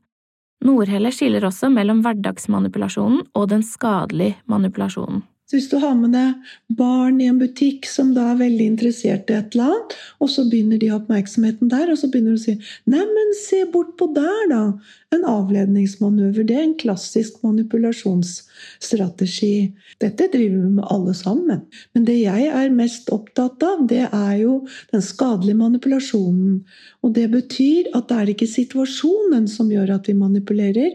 Nordhelle 0.62 1.10
skiller 1.14 1.48
også 1.48 1.72
mellom 1.72 2.04
hverdagsmanipulasjonen 2.04 3.24
og 3.34 3.48
den 3.50 3.64
skadelige 3.66 4.42
manipulasjonen. 4.50 5.24
Så 5.52 5.58
hvis 5.58 5.68
du 5.68 5.82
har 5.82 5.92
med 5.92 6.14
deg 6.16 6.52
barn 6.78 7.18
i 7.20 7.26
en 7.28 7.36
butikk 7.36 7.84
som 7.84 8.14
da 8.16 8.30
er 8.30 8.38
veldig 8.38 8.70
interessert 8.70 9.28
i 9.28 9.34
et 9.36 9.52
eller 9.52 9.66
annet, 9.74 9.96
og 10.24 10.30
så 10.32 10.46
begynner 10.48 10.80
de 10.80 10.88
oppmerksomheten 10.96 11.68
der, 11.68 11.90
og 11.92 11.98
så 12.00 12.08
begynner 12.08 12.38
du 12.38 12.40
å 12.40 12.44
si 12.46 12.54
'Neimen, 12.88 13.34
se 13.36 13.58
bort 13.74 13.92
på 14.00 14.08
der, 14.16 14.46
da'. 14.48 14.80
En 15.12 15.26
avledningsmanøver. 15.28 16.46
Det 16.48 16.54
er 16.56 16.62
en 16.64 16.78
klassisk 16.80 17.42
manipulasjonsstrategi. 17.44 19.76
Dette 20.00 20.24
driver 20.32 20.62
vi 20.62 20.70
med 20.78 20.86
alle 20.94 21.12
sammen. 21.16 21.60
Men 21.92 22.04
det 22.08 22.16
jeg 22.22 22.46
er 22.48 22.70
mest 22.72 23.10
opptatt 23.12 23.62
av, 23.66 23.82
det 23.90 24.06
er 24.08 24.36
jo 24.40 24.66
den 24.94 25.02
skadelige 25.04 25.60
manipulasjonen. 25.60 26.64
Og 27.04 27.12
det 27.18 27.26
betyr 27.34 27.82
at 27.92 28.08
det 28.08 28.16
er 28.16 28.28
ikke 28.32 28.54
situasjonen 28.54 29.44
som 29.52 29.72
gjør 29.72 29.88
at 29.98 30.08
vi 30.08 30.14
manipulerer, 30.16 30.92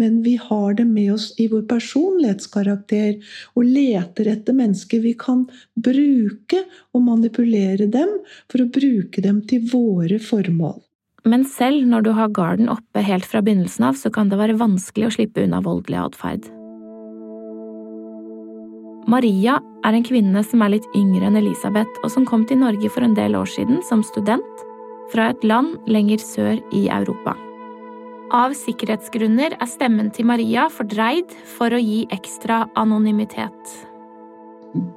men 0.00 0.22
vi 0.26 0.34
har 0.40 0.74
det 0.74 0.86
med 0.90 1.12
oss 1.14 1.26
i 1.38 1.46
vår 1.52 1.62
personlighetskarakter 1.70 3.22
og 3.54 3.62
leter 3.70 4.24
etter 4.34 4.52
mennesker 4.56 4.98
vi 5.06 5.14
kan 5.14 5.46
bruke 5.78 6.64
og 6.90 7.00
manipulere 7.06 7.86
dem 7.86 8.18
for 8.50 8.58
å 8.64 8.72
bruke 8.72 9.20
dem 9.22 9.46
til 9.46 9.60
våre 9.70 10.18
formål. 10.22 10.89
Men 11.28 11.44
selv 11.44 11.84
når 11.88 12.06
du 12.06 12.14
har 12.16 12.32
garden 12.32 12.70
oppe 12.72 13.02
helt 13.04 13.26
fra 13.28 13.42
begynnelsen 13.44 13.90
av, 13.90 13.98
så 13.98 14.12
kan 14.12 14.30
det 14.30 14.38
være 14.40 14.58
vanskelig 14.60 15.08
å 15.08 15.14
slippe 15.18 15.44
unna 15.44 15.60
voldelig 15.64 15.98
atferd. 16.00 16.48
Maria 19.10 19.58
er 19.84 19.96
en 19.96 20.06
kvinne 20.06 20.42
som 20.46 20.62
er 20.62 20.76
litt 20.76 20.88
yngre 20.96 21.26
enn 21.26 21.38
Elisabeth, 21.40 22.00
og 22.04 22.12
som 22.14 22.26
kom 22.28 22.44
til 22.46 22.60
Norge 22.62 22.90
for 22.92 23.04
en 23.04 23.16
del 23.16 23.36
år 23.36 23.48
siden 23.50 23.80
som 23.86 24.04
student 24.06 24.66
fra 25.10 25.30
et 25.32 25.44
land 25.44 25.76
lenger 25.90 26.22
sør 26.22 26.60
i 26.76 26.86
Europa. 26.92 27.34
Av 28.30 28.54
sikkerhetsgrunner 28.54 29.56
er 29.56 29.66
stemmen 29.66 30.12
til 30.14 30.28
Maria 30.30 30.68
fordreid 30.70 31.32
for 31.56 31.74
å 31.74 31.80
gi 31.82 32.04
ekstra 32.14 32.62
anonymitet. 32.78 33.72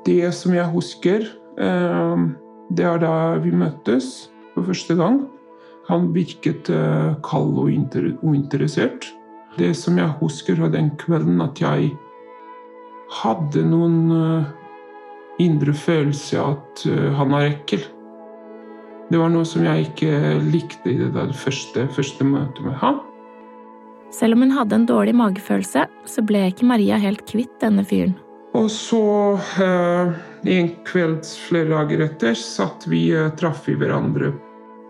Det 0.05 0.29
som 0.37 0.53
jeg 0.53 0.69
husker, 0.69 1.25
eh, 1.57 2.27
det 2.69 2.85
er 2.85 2.99
da 3.01 3.39
vi 3.41 3.49
møttes 3.49 4.29
for 4.53 4.69
første 4.69 4.95
gang. 4.95 5.23
Han 5.89 6.13
virket 6.15 6.69
eh, 6.71 7.13
kald 7.25 7.57
og 7.59 7.71
uinteressert. 8.23 9.09
Det 9.57 9.73
som 9.77 9.97
jeg 9.99 10.15
husker 10.21 10.55
fra 10.57 10.69
den 10.71 10.93
kvelden, 11.01 11.41
at 11.43 11.59
jeg 11.61 11.91
hadde 13.19 13.65
noen 13.67 13.97
eh, 14.15 14.51
indre 15.43 15.75
følelser 15.75 16.53
at 16.53 16.85
eh, 16.87 17.09
han 17.17 17.35
er 17.35 17.49
ekkel. 17.51 17.83
Det 19.11 19.19
var 19.19 19.33
noe 19.33 19.45
som 19.45 19.65
jeg 19.67 19.89
ikke 19.89 20.13
likte 20.47 20.93
i 20.93 20.95
det 21.03 21.25
første, 21.37 21.85
første 21.93 22.25
møtet 22.25 22.63
med 22.65 22.79
han. 22.79 23.01
Selv 24.13 24.37
om 24.37 24.45
hun 24.45 24.55
hadde 24.55 24.77
en 24.77 24.87
dårlig 24.87 25.13
magefølelse, 25.19 25.83
så 25.89 26.23
ble 26.25 26.45
ikke 26.47 26.69
Maria 26.69 26.99
helt 27.01 27.25
kvitt 27.27 27.53
denne 27.61 27.83
fyren. 27.85 28.15
Og 28.55 28.69
så, 28.71 29.03
eh, 29.59 30.15
en 30.47 30.73
kveld 30.87 31.27
flere 31.49 31.73
dager 31.73 32.07
etter, 32.07 32.37
satt 32.37 32.87
vi 32.87 33.09
traff 33.35 33.67
vi 33.67 33.75
hverandre 33.75 34.31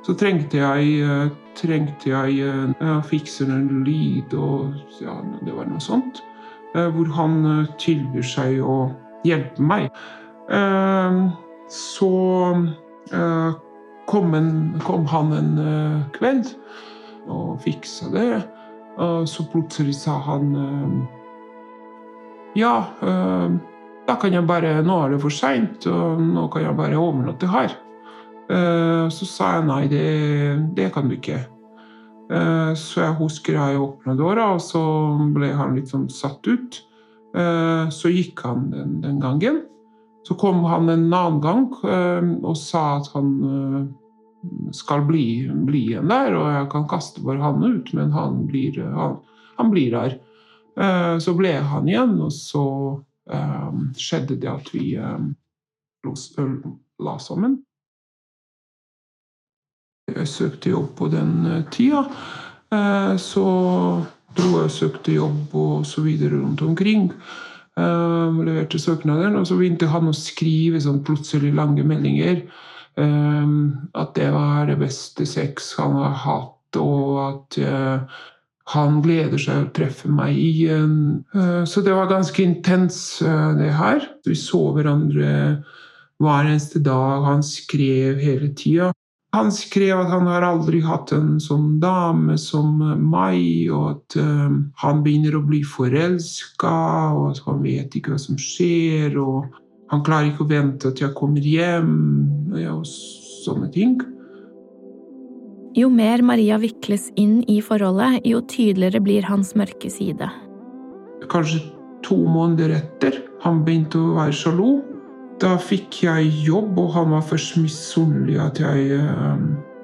så 0.03 0.13
trengte 0.19 0.59
jeg, 0.59 0.99
eh, 0.99 1.31
trengte 1.55 2.11
jeg 2.11 2.43
uh, 2.81 2.99
fikse 3.07 3.45
en 3.47 3.83
lyd 3.85 4.33
og 4.35 4.73
ja, 4.99 5.15
det 5.45 5.53
var 5.55 5.69
noe 5.69 5.83
sånt. 5.83 6.19
Uh, 6.73 6.89
hvor 6.91 7.11
han 7.15 7.67
tilbyr 7.79 8.25
seg 8.25 8.59
å 8.59 8.91
hjelpe 9.23 9.63
meg. 9.63 9.93
Så 11.71 12.09
kom, 14.11 14.33
en, 14.35 14.49
kom, 14.83 15.05
han 15.07 15.31
en 15.37 15.53
kveld 16.17 16.49
og 17.31 17.61
fiksa 17.63 18.09
det. 18.11 18.41
så 19.31 19.45
plutselig 19.53 19.95
sa 20.01 20.17
han 20.27 20.51
Ja, 22.59 22.75
da 22.99 24.17
kan 24.19 24.35
jeg 24.35 24.45
bare 24.49 24.75
Nå 24.83 24.99
er 25.05 25.15
det 25.15 25.21
for 25.23 25.33
seint, 25.33 25.87
og 25.87 26.19
nå 26.19 26.49
kan 26.51 26.67
jeg 26.67 26.77
bare 26.77 26.99
overnatte 26.99 27.47
her. 27.47 27.71
Eh, 28.51 29.09
så 29.09 29.25
sa 29.27 29.55
jeg 29.57 29.67
nei, 29.69 29.83
det, 29.91 30.05
det 30.75 30.89
kan 30.95 31.09
du 31.09 31.17
ikke. 31.17 31.39
Eh, 32.33 32.71
så 32.79 33.05
jeg 33.05 33.19
husker 33.19 33.57
jeg 33.57 33.81
åpna 33.81 34.15
døra, 34.19 34.53
og 34.55 34.63
så 34.63 34.83
ble 35.35 35.53
han 35.55 35.75
litt 35.77 35.93
sånn 35.93 36.09
satt 36.11 36.47
ut. 36.49 36.81
Eh, 37.33 37.85
så 37.93 38.11
gikk 38.11 38.43
han 38.45 38.69
den, 38.73 38.97
den 39.03 39.21
gangen. 39.23 39.63
Så 40.23 40.37
kom 40.39 40.63
han 40.67 40.87
en 40.87 41.09
annen 41.11 41.41
gang 41.43 41.65
og 42.47 42.55
sa 42.55 42.95
at 42.95 43.09
han 43.11 43.27
skal 44.71 45.03
bli, 45.03 45.51
bli 45.67 45.81
igjen 45.89 46.07
der, 46.07 46.31
og 46.39 46.47
jeg 46.47 46.69
kan 46.71 46.85
kaste 46.87 47.19
bare 47.25 47.43
han 47.43 47.59
ut, 47.59 47.91
men 47.91 48.13
han 48.15 48.47
blir, 48.47 48.79
han, 48.95 49.17
han 49.57 49.73
blir 49.73 49.91
der. 49.91 50.15
Så 51.19 51.33
ble 51.35 51.51
han 51.67 51.91
igjen, 51.91 52.15
og 52.23 52.31
så 52.31 52.63
skjedde 53.99 54.39
det 54.39 54.51
at 54.53 54.71
vi 54.71 54.95
la 54.95 57.17
sammen. 57.19 57.59
Jeg 60.11 60.27
søkte 60.27 60.73
jobb 60.73 60.89
på 60.99 61.07
den 61.13 61.63
tida. 61.71 62.03
Så 63.21 63.45
dro 64.33 64.49
jeg 64.57 64.67
og 64.67 64.73
søkte 64.73 65.15
jobb 65.15 65.55
og 65.55 65.85
så 65.87 66.03
videre 66.03 66.41
rundt 66.41 66.61
omkring. 66.65 67.07
Jeg 67.77 68.45
leverte 68.45 68.79
søknaden, 68.81 69.35
og 69.39 69.47
så 69.47 69.55
begynte 69.57 69.87
han 69.89 70.09
å 70.09 70.13
skrive 70.17 70.81
sånn 70.83 71.03
plutselig 71.07 71.53
lange 71.55 71.85
meldinger. 71.87 72.43
At 72.97 74.13
det 74.17 74.29
var 74.35 74.67
det 74.69 74.77
beste 74.81 75.25
sex 75.29 75.71
han 75.79 75.95
har 75.97 76.17
hatt, 76.25 76.77
og 76.77 77.07
at 77.23 77.57
han 78.73 79.01
gleder 79.03 79.41
seg 79.41 79.63
å 79.63 79.71
treffe 79.75 80.11
meg 80.11 80.35
igjen. 80.37 81.23
Så 81.69 81.81
det 81.85 81.95
var 81.95 82.11
ganske 82.11 82.43
intens, 82.43 83.21
det 83.23 83.71
her. 83.79 84.03
Vi 84.27 84.35
så 84.39 84.61
hverandre 84.75 85.29
hver 86.21 86.51
eneste 86.51 86.83
dag. 86.83 87.23
Han 87.25 87.41
skrev 87.45 88.21
hele 88.21 88.51
tida. 88.57 88.91
Han 89.33 89.49
skrev 89.51 89.97
at 89.97 90.11
han 90.11 90.27
har 90.29 90.45
aldri 90.45 90.83
hatt 90.85 91.09
en 91.15 91.39
sånn 91.41 91.79
dame 91.81 92.35
som 92.37 92.77
meg, 93.01 93.71
og 93.73 93.87
at 93.95 94.17
um, 94.21 94.59
han 94.77 95.01
begynner 95.05 95.39
å 95.39 95.45
bli 95.47 95.63
forelska, 95.65 96.73
og 97.17 97.31
at 97.31 97.41
han 97.47 97.63
vet 97.65 97.97
ikke 97.97 98.13
hva 98.13 98.21
som 98.21 98.37
skjer, 98.37 99.17
og 99.17 99.49
han 99.89 100.05
klarer 100.05 100.29
ikke 100.29 100.45
å 100.45 100.51
vente 100.51 100.93
til 100.93 101.07
jeg 101.07 101.17
kommer 101.17 101.41
hjem, 101.41 101.95
og 102.61 102.85
sånne 102.85 103.71
ting. 103.73 103.97
Jo 105.73 105.89
mer 105.89 106.21
Maria 106.21 106.59
vikles 106.61 107.09
inn 107.17 107.39
i 107.49 107.57
forholdet, 107.65 108.21
jo 108.29 108.43
tydeligere 108.45 109.01
blir 109.01 109.25
hans 109.25 109.55
mørke 109.57 109.89
side. 109.89 110.29
Kanskje 111.33 111.63
to 112.05 112.19
måneder 112.29 112.75
etter 112.77 113.17
han 113.41 113.63
begynte 113.65 113.97
å 113.97 114.13
være 114.19 114.35
sjalu, 114.37 114.75
da 115.43 115.57
fikk 115.59 116.03
jeg 116.05 116.29
jobb, 116.45 116.77
og 116.79 116.93
han 116.95 117.11
var 117.11 117.25
først 117.27 117.57
misunnelig 117.59 118.39
at 118.39 118.61
jeg 118.63 118.99
uh, 119.01 119.41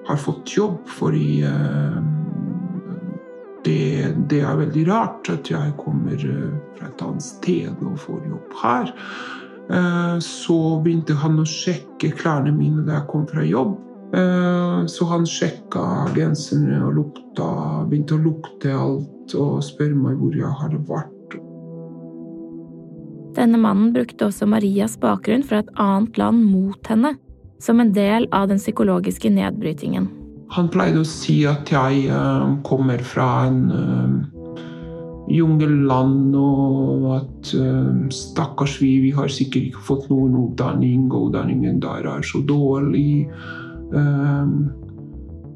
har 0.08 0.22
fått 0.22 0.54
jobb, 0.56 0.80
fordi 0.88 1.42
uh, 1.44 2.00
det, 3.66 4.14
det, 4.32 4.40
er 4.40 4.62
veldig 4.62 4.86
rart 4.88 5.28
at 5.34 5.52
jeg 5.52 5.76
kommer 5.82 6.16
uh, 6.16 6.56
fra 6.78 6.88
et 6.88 7.04
annet 7.04 7.26
sted 7.26 7.84
og 7.84 8.00
får 8.00 8.24
jobb 8.30 8.58
her. 8.64 8.96
så 10.26 10.56
begynte 10.82 11.14
han 11.22 11.36
å 11.38 11.44
sjekke 11.46 12.10
klærne 12.18 12.50
mine 12.56 12.82
da 12.88 12.96
jeg 12.96 13.08
kom 13.12 13.28
fra 13.30 13.44
jobb. 13.46 13.76
så 14.90 15.06
han 15.12 15.28
sjekka 15.30 15.84
genserne 16.16 16.80
og 16.88 16.96
lukta, 16.98 17.52
begynte 17.86 18.18
å 18.18 18.24
lukte 18.24 18.74
alt 18.74 19.36
og 19.38 19.62
spørre 19.62 19.94
meg 19.94 20.18
hvor 20.18 20.34
jeg 20.34 20.58
hadde 20.64 20.82
vært. 20.90 21.19
Denne 23.38 23.60
mannen 23.62 23.92
brukte 23.94 24.30
også 24.30 24.48
Marias 24.50 24.96
bakgrunn 25.00 25.44
fra 25.46 25.62
et 25.62 25.70
annet 25.78 26.18
land 26.18 26.46
mot 26.50 26.90
henne, 26.90 27.14
som 27.62 27.82
en 27.82 27.92
del 27.94 28.26
av 28.34 28.50
den 28.50 28.62
psykologiske 28.62 29.30
nedbrytingen. 29.34 30.10
Han 30.56 30.70
pleide 30.74 31.04
å 31.04 31.08
si 31.08 31.44
at 31.46 31.70
jeg 31.70 32.08
uh, 32.10 32.56
kommer 32.66 33.04
fra 33.06 33.28
en 33.46 33.60
uh, 33.70 34.64
jungelland, 35.30 36.34
og 36.34 37.06
at 37.20 37.52
uh, 37.54 38.10
stakkars 38.14 38.80
vi, 38.82 38.96
vi 39.06 39.14
har 39.14 39.30
sikkert 39.30 39.70
ikke 39.70 39.86
fått 39.92 40.10
noen 40.10 40.34
utdanning, 40.48 41.06
og 41.12 41.30
utdanningen 41.30 41.78
der 41.84 42.10
er 42.10 42.26
så 42.26 42.42
dårlig. 42.42 43.30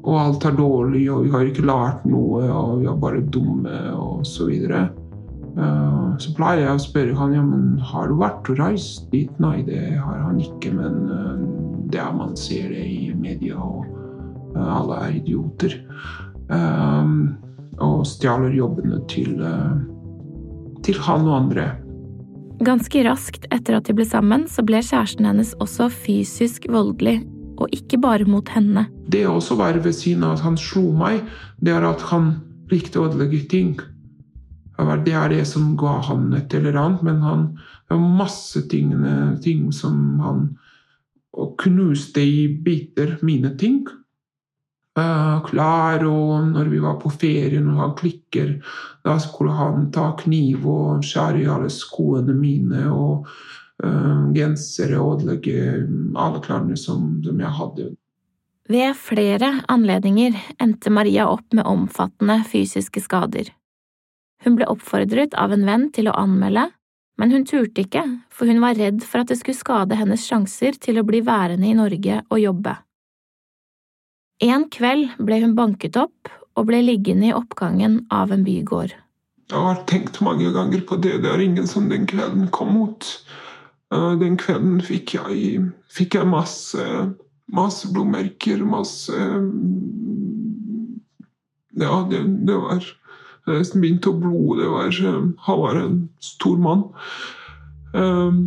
og 0.04 0.16
alt 0.20 0.44
er 0.44 0.56
dårlig, 0.58 1.04
og 1.10 1.24
vi 1.24 1.30
har 1.30 1.46
ikke 1.48 1.66
lært 1.66 2.06
noe, 2.06 2.46
og 2.50 2.80
vi 2.82 2.88
er 2.90 3.02
bare 3.02 3.22
dumme, 3.34 3.78
og 3.94 4.26
så 4.26 4.46
videre. 4.50 4.88
Uh, 5.54 6.16
så 6.18 6.32
pleier 6.34 6.64
jeg 6.64 6.74
å 6.74 6.82
spørre 6.82 7.14
han 7.14 7.34
ja, 7.36 7.42
men 7.46 7.76
har 7.78 8.08
du 8.10 8.16
vært 8.18 8.48
og 8.50 8.58
reist 8.58 9.06
dit. 9.12 9.30
Nei, 9.42 9.60
det 9.66 9.80
har 10.00 10.22
han 10.24 10.40
ikke, 10.42 10.72
men 10.74 11.04
uh, 11.06 11.44
det 11.92 12.00
er 12.02 12.16
man 12.16 12.34
ser 12.38 12.72
det 12.74 12.82
i 12.82 13.12
media, 13.14 13.58
og 13.62 13.86
uh, 14.56 14.80
alle 14.80 15.00
er 15.06 15.18
idioter. 15.20 15.78
og 17.84 18.02
stjeler 18.06 18.52
jobbene 18.54 19.00
til, 19.08 19.40
til 20.84 20.98
han 21.06 21.24
og 21.26 21.36
andre. 21.38 21.64
Ganske 22.62 23.00
raskt 23.06 23.48
etter 23.50 23.78
at 23.78 23.88
de 23.88 23.94
ble 23.96 24.04
sammen, 24.06 24.44
så 24.46 24.62
ble 24.62 24.82
kjæresten 24.84 25.26
hennes 25.26 25.54
også 25.64 25.88
fysisk 25.90 26.68
voldelig, 26.70 27.22
og 27.58 27.72
ikke 27.74 27.98
bare 28.02 28.28
mot 28.28 28.48
henne. 28.52 28.84
Det 29.10 29.24
å 29.26 29.38
også 29.40 29.56
være 29.58 29.82
ved 29.86 29.96
siden 29.96 30.22
av 30.28 30.36
at 30.36 30.44
han 30.44 30.60
slo 30.60 30.84
meg, 30.94 31.24
det 31.64 31.74
er 31.74 31.88
at 31.88 32.04
han 32.12 32.36
likte 32.70 33.00
å 33.00 33.08
ødelegge 33.08 33.42
ting. 33.50 33.74
Det 34.76 35.14
er 35.14 35.28
det 35.30 35.44
som 35.46 35.74
ga 35.78 36.00
han 36.08 36.32
et 36.34 36.54
eller 36.54 36.74
annet, 36.80 37.02
men 37.06 37.22
han 37.22 37.44
det 37.88 37.94
var 37.94 38.16
masse 38.18 38.62
tingene, 38.70 39.36
ting 39.42 39.72
som 39.72 40.20
han 40.20 40.46
knuste 41.60 42.22
i 42.22 42.48
biter 42.48 43.18
mine 43.22 43.52
ting. 43.60 43.84
Uh, 44.94 45.42
klær, 45.42 46.04
og 46.06 46.52
når 46.52 46.68
vi 46.70 46.78
var 46.82 47.00
på 47.02 47.10
ferie, 47.10 47.58
når 47.60 47.80
han 47.80 47.96
klikker, 47.98 48.52
da 49.02 49.16
skulle 49.18 49.56
han 49.58 49.88
ta 49.92 50.12
kniv 50.20 50.68
og 50.70 51.02
skjære 51.04 51.42
i 51.42 51.48
alle 51.50 51.70
skoene 51.74 52.36
mine 52.38 52.84
og 52.94 53.26
uh, 53.82 54.30
gensere 54.36 55.00
og 55.02 55.18
ødelegge 55.18 55.82
alle 56.14 56.44
klærne 56.46 56.78
som, 56.78 57.18
som 57.26 57.42
jeg 57.42 57.58
hadde. 57.58 57.90
Ved 58.70 58.94
flere 58.96 59.50
anledninger 59.68 60.38
endte 60.62 60.94
Maria 60.94 61.26
opp 61.28 61.50
med 61.52 61.66
omfattende 61.68 62.38
fysiske 62.48 63.02
skader. 63.02 63.50
Hun 64.44 64.58
ble 64.58 64.68
oppfordret 64.68 65.34
av 65.40 65.54
en 65.56 65.64
venn 65.64 65.88
til 65.94 66.10
å 66.10 66.16
anmelde, 66.20 66.68
men 67.20 67.30
hun 67.32 67.46
turte 67.48 67.84
ikke, 67.84 68.02
for 68.34 68.50
hun 68.50 68.60
var 68.62 68.76
redd 68.76 69.04
for 69.06 69.22
at 69.22 69.30
det 69.30 69.38
skulle 69.40 69.56
skade 69.56 69.96
hennes 69.96 70.24
sjanser 70.26 70.76
til 70.82 70.98
å 71.00 71.06
bli 71.06 71.22
værende 71.24 71.70
i 71.70 71.76
Norge 71.78 72.20
og 72.28 72.42
jobbe. 72.42 72.74
En 74.44 74.66
kveld 74.68 75.14
ble 75.22 75.38
hun 75.44 75.54
banket 75.56 75.96
opp 75.96 76.32
og 76.58 76.68
ble 76.68 76.82
liggende 76.84 77.30
i 77.30 77.36
oppgangen 77.36 78.02
av 78.12 78.34
en 78.34 78.44
bygård. 78.46 78.92
Jeg 79.50 79.60
har 79.60 79.80
tenkt 79.88 80.20
mange 80.24 80.50
ganger 80.54 80.82
på 80.88 80.98
det. 81.04 81.18
Det 81.22 81.30
er 81.30 81.42
ingen 81.44 81.66
som 81.70 81.88
den 81.90 82.06
kvelden 82.10 82.48
kom 82.54 82.76
ut. 82.80 83.08
Eh, 83.94 84.12
den 84.20 84.38
kvelden 84.40 84.80
fikk 84.84 85.14
jeg, 85.18 85.68
fikk 85.92 86.18
jeg 86.18 86.30
masse, 86.30 86.84
masse 87.52 87.90
blodmerker, 87.92 88.64
masse 88.66 89.14
Ja, 91.74 92.04
det, 92.06 92.20
det 92.46 92.54
var 92.54 92.84
som 93.44 93.82
begynte 93.82 94.10
å 94.10 94.18
blode. 94.18 94.68
Han 95.46 95.60
var 95.60 95.80
en 95.80 95.98
stor 96.24 96.60
mann. 96.60 96.86
Um, 97.94 98.46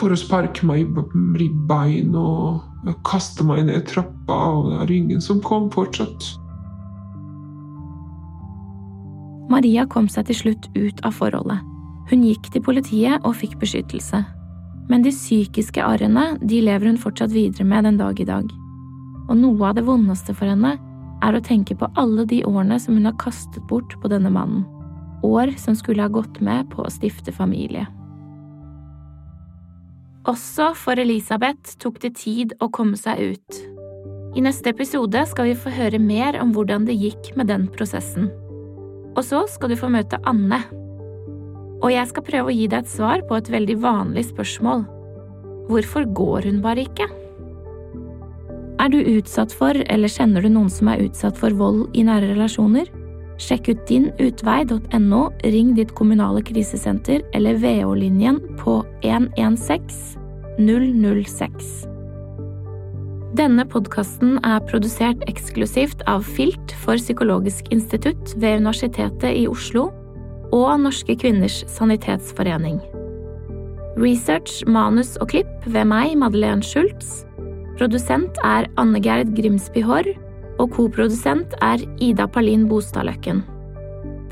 for 0.00 0.12
å 0.12 0.18
sparke 0.18 0.66
meg 0.68 0.82
i 0.84 1.04
ribbein 1.40 2.16
og 2.18 2.90
kaste 3.06 3.46
meg 3.46 3.64
ned 3.68 3.86
trappa, 3.88 4.36
og 4.58 4.68
det 4.70 4.80
er 4.82 4.92
ingen 4.98 5.22
som 5.24 5.40
kom 5.44 5.70
fortsatt. 5.72 6.34
Maria 9.50 9.86
kom 9.86 10.08
seg 10.10 10.26
til 10.28 10.40
slutt 10.40 10.68
ut 10.74 11.02
av 11.06 11.14
forholdet. 11.16 11.62
Hun 12.10 12.24
gikk 12.26 12.50
til 12.52 12.62
politiet 12.66 13.22
og 13.26 13.38
fikk 13.38 13.56
beskyttelse. 13.62 14.22
Men 14.86 15.02
de 15.02 15.10
psykiske 15.10 15.82
arrene 15.82 16.36
de 16.42 16.60
lever 16.62 16.90
hun 16.90 17.00
fortsatt 17.00 17.32
videre 17.34 17.66
med 17.66 17.86
den 17.88 17.98
dag 17.98 18.20
i 18.20 18.26
dag. 18.26 18.50
Og 19.26 19.34
noe 19.38 19.70
av 19.70 19.78
det 19.78 19.86
vondeste 19.86 20.34
for 20.36 20.50
henne 20.50 20.76
er 21.24 21.36
å 21.36 21.42
tenke 21.44 21.76
på 21.78 21.88
alle 21.96 22.26
de 22.28 22.42
årene 22.44 22.78
som 22.82 22.96
hun 22.98 23.08
har 23.08 23.16
kastet 23.20 23.64
bort 23.70 23.96
på 24.02 24.10
denne 24.12 24.32
mannen. 24.32 24.66
År 25.24 25.54
som 25.60 25.76
skulle 25.78 26.04
ha 26.04 26.12
gått 26.12 26.40
med 26.44 26.68
på 26.72 26.84
å 26.84 26.92
stifte 26.92 27.32
familie. 27.34 27.86
Også 30.26 30.72
for 30.74 30.98
Elisabeth 30.98 31.76
tok 31.82 32.00
det 32.02 32.16
tid 32.18 32.54
å 32.60 32.68
komme 32.74 32.98
seg 32.98 33.36
ut. 33.36 33.60
I 34.36 34.42
neste 34.44 34.72
episode 34.74 35.22
skal 35.30 35.48
vi 35.48 35.54
få 35.56 35.70
høre 35.72 36.00
mer 36.02 36.36
om 36.42 36.50
hvordan 36.52 36.84
det 36.88 36.98
gikk 36.98 37.30
med 37.38 37.48
den 37.48 37.68
prosessen. 37.72 38.28
Og 39.16 39.22
så 39.24 39.46
skal 39.48 39.72
du 39.72 39.78
få 39.80 39.88
møte 39.92 40.20
Anne. 40.28 40.58
Og 41.80 41.88
jeg 41.92 42.10
skal 42.10 42.26
prøve 42.26 42.52
å 42.52 42.56
gi 42.56 42.66
deg 42.68 42.82
et 42.82 42.90
svar 42.90 43.22
på 43.28 43.38
et 43.38 43.48
veldig 43.52 43.78
vanlig 43.80 44.26
spørsmål. 44.28 44.84
Hvorfor 45.70 46.10
går 46.18 46.50
hun 46.50 46.60
bare 46.64 46.84
ikke? 46.84 47.08
Er 48.76 48.92
du 48.92 48.98
utsatt 49.00 49.54
for, 49.56 49.72
eller 49.88 50.10
kjenner 50.12 50.44
du 50.44 50.50
noen 50.52 50.68
som 50.72 50.90
er 50.92 51.00
utsatt 51.06 51.38
for 51.40 51.54
vold 51.56 51.86
i 51.96 52.04
nære 52.06 52.34
relasjoner? 52.34 52.90
Sjekk 53.40 53.70
ut 53.72 53.82
dinutvei.no, 53.88 55.22
ring 55.44 55.74
ditt 55.76 55.92
kommunale 55.96 56.42
krisesenter 56.44 57.24
eller 57.36 57.58
VO-linjen 57.60 58.40
på 58.60 58.78
116 59.04 60.16
006. 60.56 61.86
Denne 63.36 63.66
podkasten 63.68 64.38
er 64.46 64.62
produsert 64.64 65.20
eksklusivt 65.28 66.00
av 66.08 66.24
Filt 66.24 66.72
for 66.80 66.96
Psykologisk 66.96 67.68
institutt 67.74 68.32
ved 68.40 68.62
Universitetet 68.62 69.28
i 69.36 69.44
Oslo 69.50 69.90
og 70.56 70.70
Norske 70.80 71.18
kvinners 71.20 71.60
sanitetsforening. 71.68 72.78
Research, 74.00 74.62
manus 74.68 75.16
og 75.20 75.34
klipp 75.34 75.68
ved 75.68 75.88
meg, 75.88 76.16
Madeleine 76.20 76.64
Schultz. 76.64 77.26
Produsent 77.76 78.38
er 78.40 78.70
Anne 78.80 79.02
Gerd 79.04 79.34
Grimsby 79.36 79.82
Haarr, 79.84 80.08
og 80.56 80.72
koprodusent 80.72 81.52
er 81.60 81.82
Ida 82.00 82.24
Palin 82.32 82.64
Bostadløkken. 82.70 83.42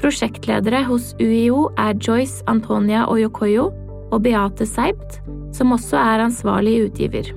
Prosjektledere 0.00 0.80
hos 0.88 1.12
UiO 1.20 1.66
er 1.80 1.92
Joyce 2.00 2.40
Antonia 2.48 3.04
Oyokoyo 3.12 3.68
og 4.08 4.22
Beate 4.24 4.64
Seibt, 4.68 5.20
som 5.52 5.76
også 5.76 6.00
er 6.00 6.24
ansvarlig 6.24 6.78
utgiver. 6.86 7.28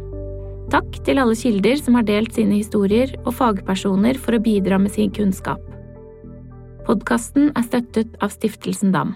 Takk 0.71 0.97
til 1.03 1.19
alle 1.19 1.35
kilder 1.35 1.79
som 1.79 1.99
har 1.99 2.07
delt 2.07 2.35
sine 2.35 2.55
historier, 2.59 3.11
og 3.25 3.35
fagpersoner 3.39 4.19
for 4.19 4.35
å 4.35 4.43
bidra 4.43 4.79
med 4.79 4.95
sin 4.95 5.11
kunnskap. 5.11 5.63
Podkasten 6.87 7.51
er 7.51 7.67
støttet 7.67 8.15
av 8.23 8.31
Stiftelsen 8.31 8.95
DAM. 8.95 9.15